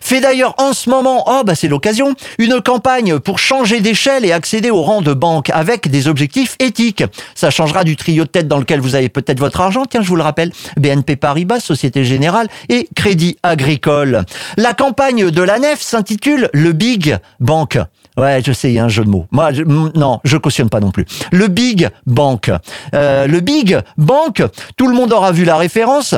fait 0.00 0.20
d'ailleurs 0.20 0.54
en 0.58 0.72
ce 0.72 0.90
moment, 0.90 1.24
oh 1.26 1.42
bah 1.44 1.54
c'est 1.54 1.68
l'occasion, 1.68 2.14
une 2.38 2.60
campagne 2.60 3.18
pour 3.18 3.38
changer 3.38 3.80
d'échelle 3.80 4.24
et 4.24 4.32
accéder 4.32 4.70
au 4.70 4.82
rang 4.82 5.00
de 5.00 5.14
banque 5.14 5.50
avec 5.50 5.88
des 5.88 6.08
objectifs 6.08 6.56
éthiques. 6.58 7.04
Ça 7.34 7.50
changera 7.50 7.84
du 7.84 7.96
trio 7.96 8.24
de 8.24 8.28
tête 8.28 8.48
dans 8.48 8.58
lequel 8.58 8.80
vous 8.80 8.94
avez 8.94 9.08
peut-être 9.08 9.38
votre 9.38 9.60
argent, 9.60 9.84
tiens 9.86 10.02
je 10.02 10.08
vous 10.08 10.16
le 10.16 10.22
rappelle, 10.22 10.52
BNP 10.76 11.16
Paribas, 11.16 11.60
Société 11.60 12.04
Générale 12.04 12.48
et 12.68 12.88
Crédit 12.96 13.36
Agricole. 13.42 14.24
La 14.56 14.74
campagne 14.74 15.30
de 15.30 15.42
l'ANEF 15.42 15.80
s'intitule 15.80 16.50
le 16.52 16.72
Big 16.72 17.16
Bank. 17.38 17.78
Ouais, 18.20 18.42
je 18.44 18.52
sais, 18.52 18.70
il 18.70 18.74
y 18.74 18.78
a 18.78 18.84
un 18.84 18.88
jeu 18.88 19.02
de 19.02 19.08
mots. 19.08 19.26
Moi, 19.30 19.50
je, 19.54 19.62
non, 19.62 20.20
je 20.24 20.36
cautionne 20.36 20.68
pas 20.68 20.80
non 20.80 20.90
plus. 20.90 21.06
Le 21.32 21.48
Big 21.48 21.88
Bank. 22.04 22.50
Euh, 22.94 23.26
le 23.26 23.40
Big 23.40 23.78
Bank, 23.96 24.44
tout 24.76 24.88
le 24.88 24.94
monde 24.94 25.14
aura 25.14 25.32
vu 25.32 25.44
la 25.44 25.56
référence. 25.56 26.14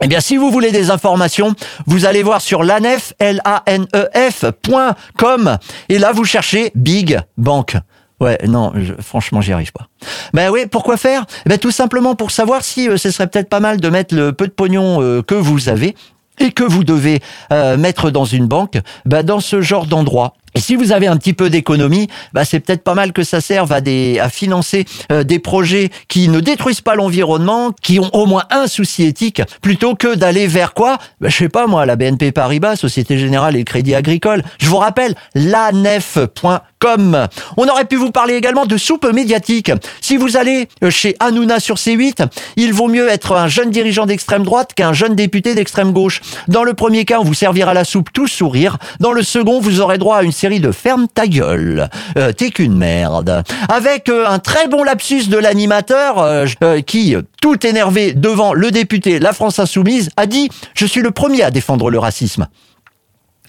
Eh 0.00 0.06
bien, 0.06 0.20
si 0.20 0.36
vous 0.36 0.52
voulez 0.52 0.70
des 0.70 0.92
informations, 0.92 1.52
vous 1.86 2.04
allez 2.04 2.22
voir 2.22 2.40
sur 2.40 2.62
lanef, 2.62 3.12
l 3.18 3.40
a 3.44 3.64
n 3.66 3.86
e 3.92 4.30
f.com 4.30 5.58
et 5.88 5.98
là 5.98 6.12
vous 6.12 6.24
cherchez 6.24 6.70
Big 6.76 7.18
Bank. 7.36 7.76
Ouais, 8.20 8.38
non, 8.46 8.72
franchement, 9.00 9.40
j'y 9.40 9.52
arrive 9.52 9.72
pas. 9.72 9.88
Ben 10.32 10.50
oui, 10.50 10.66
pourquoi 10.70 10.96
faire? 10.96 11.24
Eh 11.44 11.48
ben 11.48 11.58
tout 11.58 11.72
simplement 11.72 12.14
pour 12.14 12.30
savoir 12.30 12.62
si 12.62 12.88
euh, 12.88 12.98
ce 12.98 13.10
serait 13.10 13.26
peut-être 13.26 13.48
pas 13.48 13.60
mal 13.60 13.80
de 13.80 13.88
mettre 13.88 14.14
le 14.14 14.32
peu 14.32 14.46
de 14.46 14.52
pognon 14.52 15.02
euh, 15.02 15.22
que 15.22 15.34
vous 15.34 15.68
avez 15.68 15.96
et 16.38 16.52
que 16.52 16.62
vous 16.62 16.84
devez 16.84 17.22
mettre 17.50 18.10
dans 18.10 18.26
une 18.26 18.46
banque, 18.46 18.78
ben 19.06 19.22
dans 19.22 19.40
ce 19.40 19.62
genre 19.62 19.86
d'endroit. 19.86 20.34
Et 20.56 20.60
si 20.60 20.74
vous 20.74 20.90
avez 20.90 21.06
un 21.06 21.18
petit 21.18 21.34
peu 21.34 21.50
d'économie, 21.50 22.08
bah 22.32 22.46
c'est 22.46 22.60
peut-être 22.60 22.82
pas 22.82 22.94
mal 22.94 23.12
que 23.12 23.22
ça 23.24 23.42
serve 23.42 23.72
à, 23.72 23.82
des, 23.82 24.18
à 24.18 24.30
financer 24.30 24.86
euh, 25.12 25.22
des 25.22 25.38
projets 25.38 25.90
qui 26.08 26.28
ne 26.28 26.40
détruisent 26.40 26.80
pas 26.80 26.94
l'environnement, 26.94 27.72
qui 27.82 28.00
ont 28.00 28.08
au 28.14 28.24
moins 28.24 28.44
un 28.50 28.66
souci 28.66 29.04
éthique, 29.04 29.42
plutôt 29.60 29.94
que 29.94 30.14
d'aller 30.14 30.46
vers 30.46 30.72
quoi? 30.72 30.96
Bah, 31.20 31.28
Je 31.28 31.36
sais 31.36 31.50
pas 31.50 31.66
moi, 31.66 31.84
la 31.84 31.96
BNP 31.96 32.32
Paribas, 32.32 32.76
Société 32.76 33.18
Générale 33.18 33.54
et 33.54 33.64
Crédit 33.64 33.94
Agricole. 33.94 34.42
Je 34.58 34.68
vous 34.68 34.78
rappelle, 34.78 35.14
lanef.com. 35.34 37.28
On 37.56 37.68
aurait 37.68 37.84
pu 37.84 37.96
vous 37.96 38.10
parler 38.10 38.34
également 38.34 38.64
de 38.64 38.76
soupe 38.78 39.06
médiatique. 39.12 39.72
Si 40.00 40.16
vous 40.16 40.38
allez 40.38 40.68
euh, 40.82 40.90
chez 40.90 41.16
Hanouna 41.20 41.60
sur 41.60 41.76
C8, 41.76 42.26
il 42.56 42.72
vaut 42.72 42.88
mieux 42.88 43.08
être 43.08 43.32
un 43.32 43.48
jeune 43.48 43.70
dirigeant 43.70 44.06
d'extrême 44.06 44.44
droite 44.44 44.72
qu'un 44.74 44.94
jeune 44.94 45.14
député 45.14 45.54
d'extrême 45.54 45.92
gauche. 45.92 46.22
Dans 46.48 46.64
le 46.64 46.72
premier 46.72 47.04
cas, 47.04 47.18
on 47.20 47.24
vous 47.24 47.34
servira 47.34 47.74
la 47.74 47.84
soupe 47.84 48.10
tout 48.12 48.26
sourire. 48.26 48.78
Dans 49.00 49.12
le 49.12 49.22
second, 49.22 49.60
vous 49.60 49.80
aurez 49.80 49.98
droit 49.98 50.18
à 50.18 50.22
une 50.22 50.32
de 50.46 50.70
Ferme 50.70 51.08
ta 51.12 51.26
gueule, 51.26 51.90
euh, 52.16 52.32
t'es 52.32 52.50
qu'une 52.50 52.76
merde. 52.76 53.42
Avec 53.68 54.08
euh, 54.08 54.26
un 54.26 54.38
très 54.38 54.68
bon 54.68 54.84
lapsus 54.84 55.28
de 55.28 55.36
l'animateur 55.36 56.18
euh, 56.20 56.46
qui, 56.86 57.16
tout 57.42 57.66
énervé 57.66 58.12
devant 58.12 58.52
le 58.54 58.70
député 58.70 59.18
La 59.18 59.32
France 59.32 59.58
Insoumise, 59.58 60.10
a 60.16 60.26
dit 60.26 60.48
«Je 60.74 60.86
suis 60.86 61.00
le 61.00 61.10
premier 61.10 61.42
à 61.42 61.50
défendre 61.50 61.90
le 61.90 61.98
racisme». 61.98 62.46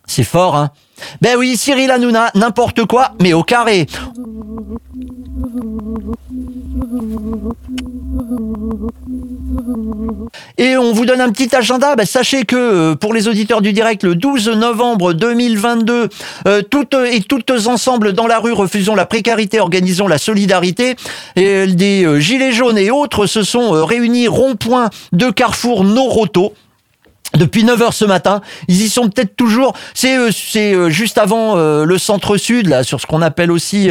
C'est 0.08 0.24
fort, 0.24 0.56
hein 0.56 0.72
Ben 1.22 1.38
oui, 1.38 1.56
Cyril 1.56 1.92
Hanouna, 1.92 2.32
n'importe 2.34 2.86
quoi, 2.86 3.12
mais 3.22 3.34
au 3.34 3.44
carré. 3.44 3.86
Et 10.58 10.78
on 10.78 10.92
vous 10.92 11.06
donne 11.06 11.22
un 11.22 11.32
petit 11.32 11.56
agenda. 11.56 11.96
Ben, 11.96 12.06
sachez 12.06 12.46
que 12.46 12.56
euh, 12.56 12.96
pour 12.96 13.14
les 13.14 13.28
auditeurs 13.28 13.62
du 13.62 13.74
direct, 13.74 14.04
le 14.04 14.16
12 14.16 14.50
novembre 14.50 15.14
2022, 15.14 16.10
euh, 16.48 16.62
toutes 16.62 16.96
et 16.96 17.22
toutes 17.22 17.52
ensemble 17.68 18.14
dans 18.14 18.28
la 18.28 18.40
rue, 18.40 18.54
refusons 18.54 18.96
la 18.96 19.06
précarité, 19.06 19.60
organisons 19.60 20.08
la 20.08 20.18
solidarité. 20.18 20.96
Et 21.36 21.68
des 21.68 22.06
euh, 22.06 22.20
gilets 22.20 22.52
jaunes 22.52 22.78
et 22.78 22.92
autres 22.92 23.26
se 23.26 23.44
sont 23.44 23.86
réunis 23.86 24.28
rond-point 24.28 24.90
de 25.12 25.30
Carrefour 25.30 25.84
Noroto 25.84 26.54
depuis 27.38 27.64
9h 27.64 27.92
ce 27.92 28.06
matin. 28.06 28.42
Ils 28.68 28.82
y 28.82 28.90
sont 28.90 29.10
peut-être 29.10 29.36
toujours. 29.36 29.74
C'est 29.94 30.18
euh, 30.18 30.30
c'est 30.32 30.74
euh, 30.74 30.90
juste 30.90 31.18
avant 31.18 31.58
euh, 31.58 31.86
le 31.86 31.98
centre-sud, 31.98 32.68
là, 32.68 32.84
sur 32.84 33.00
ce 33.00 33.06
qu'on 33.06 33.22
appelle 33.22 33.52
aussi 33.52 33.90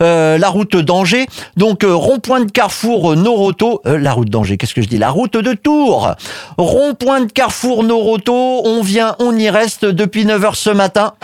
la 0.00 0.48
route 0.48 0.76
d'Angers. 0.76 1.26
Donc 1.56 1.84
rond-point 1.84 2.40
de 2.40 2.50
Carrefour 2.50 3.16
Noroto. 3.16 3.80
la 3.84 4.12
route 4.12 4.28
d'Angers, 4.28 4.56
qu'est-ce 4.56 4.74
que 4.74 4.82
je 4.82 4.88
dis? 4.88 4.98
La 4.98 5.10
route 5.10 5.36
de 5.36 5.52
Tours. 5.52 6.14
Rond-point 6.56 7.22
de 7.22 7.32
Carrefour 7.32 7.84
Noroto. 7.84 8.62
On 8.64 8.82
vient, 8.82 9.16
on 9.18 9.36
y 9.36 9.48
reste 9.50 9.84
depuis 9.84 10.24
9h 10.24 10.54
ce 10.54 10.70
matin 10.70 11.14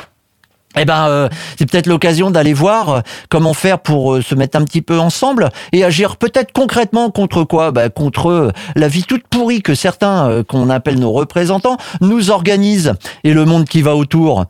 eh 0.76 0.84
ben, 0.84 1.08
euh, 1.08 1.28
c'est 1.58 1.70
peut-être 1.70 1.86
l'occasion 1.86 2.30
d'aller 2.30 2.52
voir 2.52 2.88
euh, 2.88 3.00
comment 3.28 3.54
faire 3.54 3.78
pour 3.78 4.14
euh, 4.14 4.22
se 4.22 4.34
mettre 4.34 4.58
un 4.58 4.64
petit 4.64 4.82
peu 4.82 4.98
ensemble 4.98 5.50
et 5.72 5.84
agir 5.84 6.16
peut-être 6.16 6.52
concrètement 6.52 7.10
contre 7.10 7.44
quoi? 7.44 7.70
Bah, 7.70 7.88
Contre 7.88 8.52
la 8.76 8.88
vie 8.88 9.04
toute 9.04 9.26
pourrie 9.28 9.62
que 9.62 9.74
certains, 9.74 10.42
qu'on 10.48 10.70
appelle 10.70 10.98
nos 10.98 11.12
représentants, 11.12 11.76
nous 12.00 12.30
organisent 12.30 12.94
et 13.22 13.32
le 13.32 13.44
monde 13.44 13.66
qui 13.66 13.82
va 13.82 13.94
autour. 13.94 14.46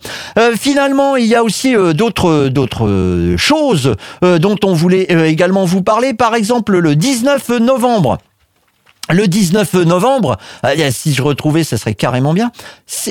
finalement, 0.56 1.16
il 1.16 1.26
y 1.26 1.34
a 1.34 1.42
aussi 1.42 1.74
d'autres 1.94 2.48
d'autres 2.48 3.34
choses 3.36 3.94
dont 4.22 4.56
on 4.64 4.72
voulait 4.72 5.06
également 5.28 5.64
vous 5.64 5.82
parler. 5.82 6.14
Par 6.14 6.34
exemple, 6.34 6.78
le 6.78 6.96
19 6.96 7.48
novembre. 7.60 8.18
Le 9.10 9.28
19 9.28 9.74
novembre, 9.84 10.38
euh, 10.64 10.90
si 10.90 11.12
je 11.12 11.20
retrouvais, 11.20 11.62
ça 11.62 11.76
serait 11.76 11.94
carrément 11.94 12.32
bien. 12.32 12.50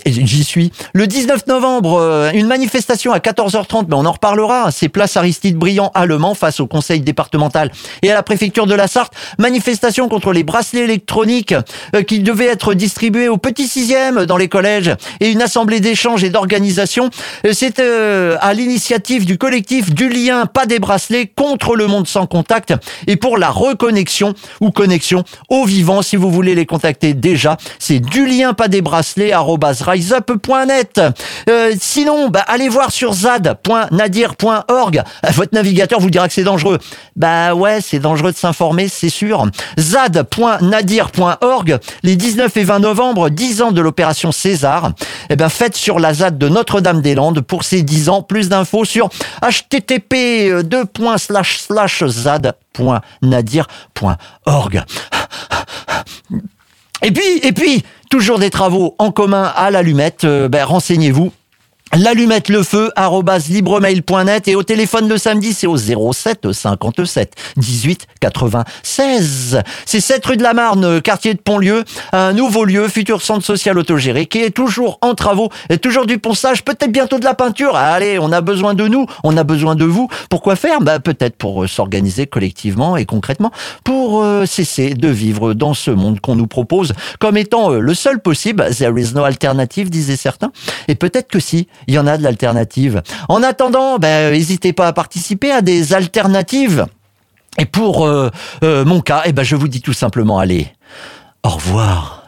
J'y 0.08 0.44
suis. 0.44 0.72
Le 0.94 1.06
19 1.06 1.46
novembre, 1.46 2.00
euh, 2.00 2.32
une 2.34 2.48
manifestation 2.48 3.12
à 3.14 3.20
14h30, 3.20 3.86
mais 3.88 3.96
on 3.96 4.06
en 4.06 4.12
reparlera. 4.12 4.72
C'est 4.72 4.90
place 4.90 5.18
Aristide 5.18 5.56
Briand 5.56 5.92
allemand 5.94 6.34
face 6.34 6.60
au 6.60 6.66
conseil 6.66 7.02
départemental 7.02 7.72
et 8.02 8.10
à 8.10 8.16
la 8.16 8.24
préfecture 8.24 8.66
de 8.66 8.74
la 8.74 8.88
Sarthe. 8.88 9.14
Manifestation 9.38 10.10
contre 10.10 10.34
les 10.34 10.44
bracelets 10.44 10.86
électroniques 10.86 11.54
euh, 11.96 12.02
qui 12.02 12.22
devaient 12.22 12.48
être 12.48 12.74
distribués 12.74 13.28
aux 13.28 13.38
petits 13.38 13.68
sixièmes 13.68 14.26
dans 14.26 14.38
les 14.38 14.50
collèges 14.50 14.96
et 15.20 15.30
une 15.30 15.44
assemblée 15.44 15.80
d'échange 15.80 16.24
et 16.24 16.32
d'organisation. 16.32 17.12
C'est 17.52 17.80
à 17.80 18.54
l'initiative 18.54 19.26
du 19.26 19.38
collectif 19.38 19.94
du 19.94 20.10
lien, 20.10 20.48
pas 20.48 20.66
des 20.66 20.80
bracelets, 20.80 21.28
contre 21.28 21.76
le 21.76 21.88
monde 21.88 22.08
sans 22.08 22.26
contact 22.26 22.74
et 23.06 23.16
pour 23.16 23.38
la 23.38 23.50
reconnexion 23.50 24.34
ou 24.60 24.72
connexion 24.72 25.24
au 25.50 25.66
vivant 25.66 25.83
si 26.02 26.16
vous 26.16 26.32
voulez 26.32 26.56
les 26.56 26.66
contacter 26.66 27.14
déjà. 27.14 27.58
C'est 27.80 28.00
du 28.00 28.26
lien 28.26 28.54
pas 28.54 28.68
des 28.68 28.82
bracelets 28.82 29.34
riseup.net. 29.34 31.02
Euh, 31.50 31.72
sinon, 31.80 32.30
bah, 32.30 32.44
allez 32.48 32.70
voir 32.70 32.92
sur 32.92 33.14
zad.nadir.org. 33.14 34.98
Euh, 34.98 35.30
votre 35.32 35.54
navigateur 35.54 36.00
vous 36.00 36.10
dira 36.10 36.28
que 36.28 36.34
c'est 36.34 36.44
dangereux. 36.44 36.80
Bah 37.16 37.54
ouais, 37.54 37.82
c'est 37.82 38.00
dangereux 38.00 38.32
de 38.32 38.38
s'informer, 38.38 38.88
c'est 38.88 39.10
sûr. 39.10 39.46
zad.nadir.org. 39.80 41.80
Les 42.04 42.16
19 42.16 42.58
et 42.58 42.64
20 42.64 42.80
novembre, 42.80 43.30
10 43.30 43.62
ans 43.62 43.72
de 43.72 43.82
l'opération 43.82 44.32
César. 44.32 44.92
Eh 45.30 45.36
ben, 45.36 45.50
faites 45.50 45.76
sur 45.76 46.00
la 46.00 46.14
ZAD 46.14 46.38
de 46.38 46.50
Notre-Dame-des-Landes 46.50 47.42
pour 47.42 47.64
ces 47.64 47.84
10 47.84 48.10
ans. 48.10 48.22
Plus 48.22 48.50
d'infos 48.50 48.86
sur 48.86 49.10
http 49.42 50.14
zad.nadir.org. 52.08 54.84
Et 57.04 57.12
puis, 57.12 57.40
et 57.44 57.52
puis, 57.52 57.84
toujours 58.10 58.40
des 58.40 58.50
travaux 58.50 58.96
en 58.98 59.12
commun 59.12 59.52
à 59.56 59.72
l'allumette. 59.72 60.24
Euh, 60.24 60.48
ben, 60.48 60.64
renseignez-vous 60.64 61.32
L'allumette 61.96 62.50
le 62.50 62.64
feu 62.64 62.92
libremail.net 63.50 64.48
et 64.48 64.56
au 64.56 64.64
téléphone 64.64 65.08
le 65.08 65.20
samedi 65.20 65.54
c'est 65.54 65.68
au 65.68 65.78
07 65.78 66.52
57 66.52 67.36
18 67.58 68.08
96. 68.20 69.62
C'est 69.86 70.00
7 70.00 70.26
rue 70.26 70.38
de 70.38 70.44
la 70.44 70.54
Marne, 70.54 71.02
quartier 71.02 71.36
de 71.36 71.40
Pontlieu, 71.40 71.84
un 72.12 72.34
nouveau 72.34 72.66
lieu, 72.66 72.88
futur 72.88 73.22
centre 73.22 73.46
social 73.46 73.78
autogéré 73.78 74.26
qui 74.26 74.40
est 74.40 74.50
toujours 74.50 74.98
en 75.02 75.14
travaux 75.14 75.50
et 75.70 75.78
toujours 75.78 76.08
du 76.08 76.18
ponçage, 76.18 76.64
peut-être 76.64 76.92
bientôt 76.92 77.20
de 77.20 77.26
la 77.26 77.36
peinture. 77.36 77.76
Allez, 77.76 78.18
on 78.18 78.32
a 78.32 78.42
besoin 78.42 78.74
de 78.74 78.88
nous, 78.88 79.06
on 79.24 79.38
a 79.38 79.44
besoin 79.44 79.76
de 79.76 79.86
vous. 79.86 80.08
Pourquoi 80.32 80.56
faire? 80.56 80.82
Bah 80.82 81.00
peut-être 81.00 81.36
pour 81.36 81.64
euh, 81.64 81.68
s'organiser 81.68 82.26
collectivement 82.26 82.98
et 82.98 83.06
concrètement 83.06 83.52
pour 83.84 84.24
euh, 84.24 84.48
cesser 84.48 84.96
de 84.96 85.10
vivre 85.10 85.54
dans 85.54 85.76
ce 85.76 85.92
monde 85.92 86.20
qu'on 86.22 86.36
nous 86.36 86.48
propose 86.48 86.94
comme 87.20 87.38
étant 87.38 87.72
euh, 87.72 87.80
le 87.80 87.94
seul 87.94 88.20
possible. 88.20 88.66
There 88.76 89.00
is 89.00 89.14
no 89.14 89.26
alternative 89.26 89.92
disaient 89.92 90.16
certains. 90.16 90.52
Et 90.88 90.96
peut-être 90.96 91.28
que 91.28 91.40
si 91.40 91.68
il 91.88 91.94
y 91.94 92.00
en 92.00 92.08
a 92.08 92.18
de 92.18 92.24
l'alternative. 92.24 93.02
En 93.30 93.44
attendant, 93.44 93.98
ben, 93.98 94.32
n'hésitez 94.32 94.74
pas 94.74 94.88
à 94.88 94.94
participer 94.94 95.52
à 95.52 95.62
des 95.62 95.94
alternatives. 95.94 96.86
Et 97.58 97.66
pour 97.66 98.06
euh, 98.06 98.30
euh, 98.64 98.86
mon 98.86 99.02
cas, 99.02 99.24
eh 99.26 99.34
ben, 99.34 99.44
je 99.44 99.56
vous 99.56 99.68
dis 99.68 99.82
tout 99.82 99.94
simplement, 99.94 100.40
allez, 100.40 100.68
au 101.44 101.50
revoir. 101.50 102.24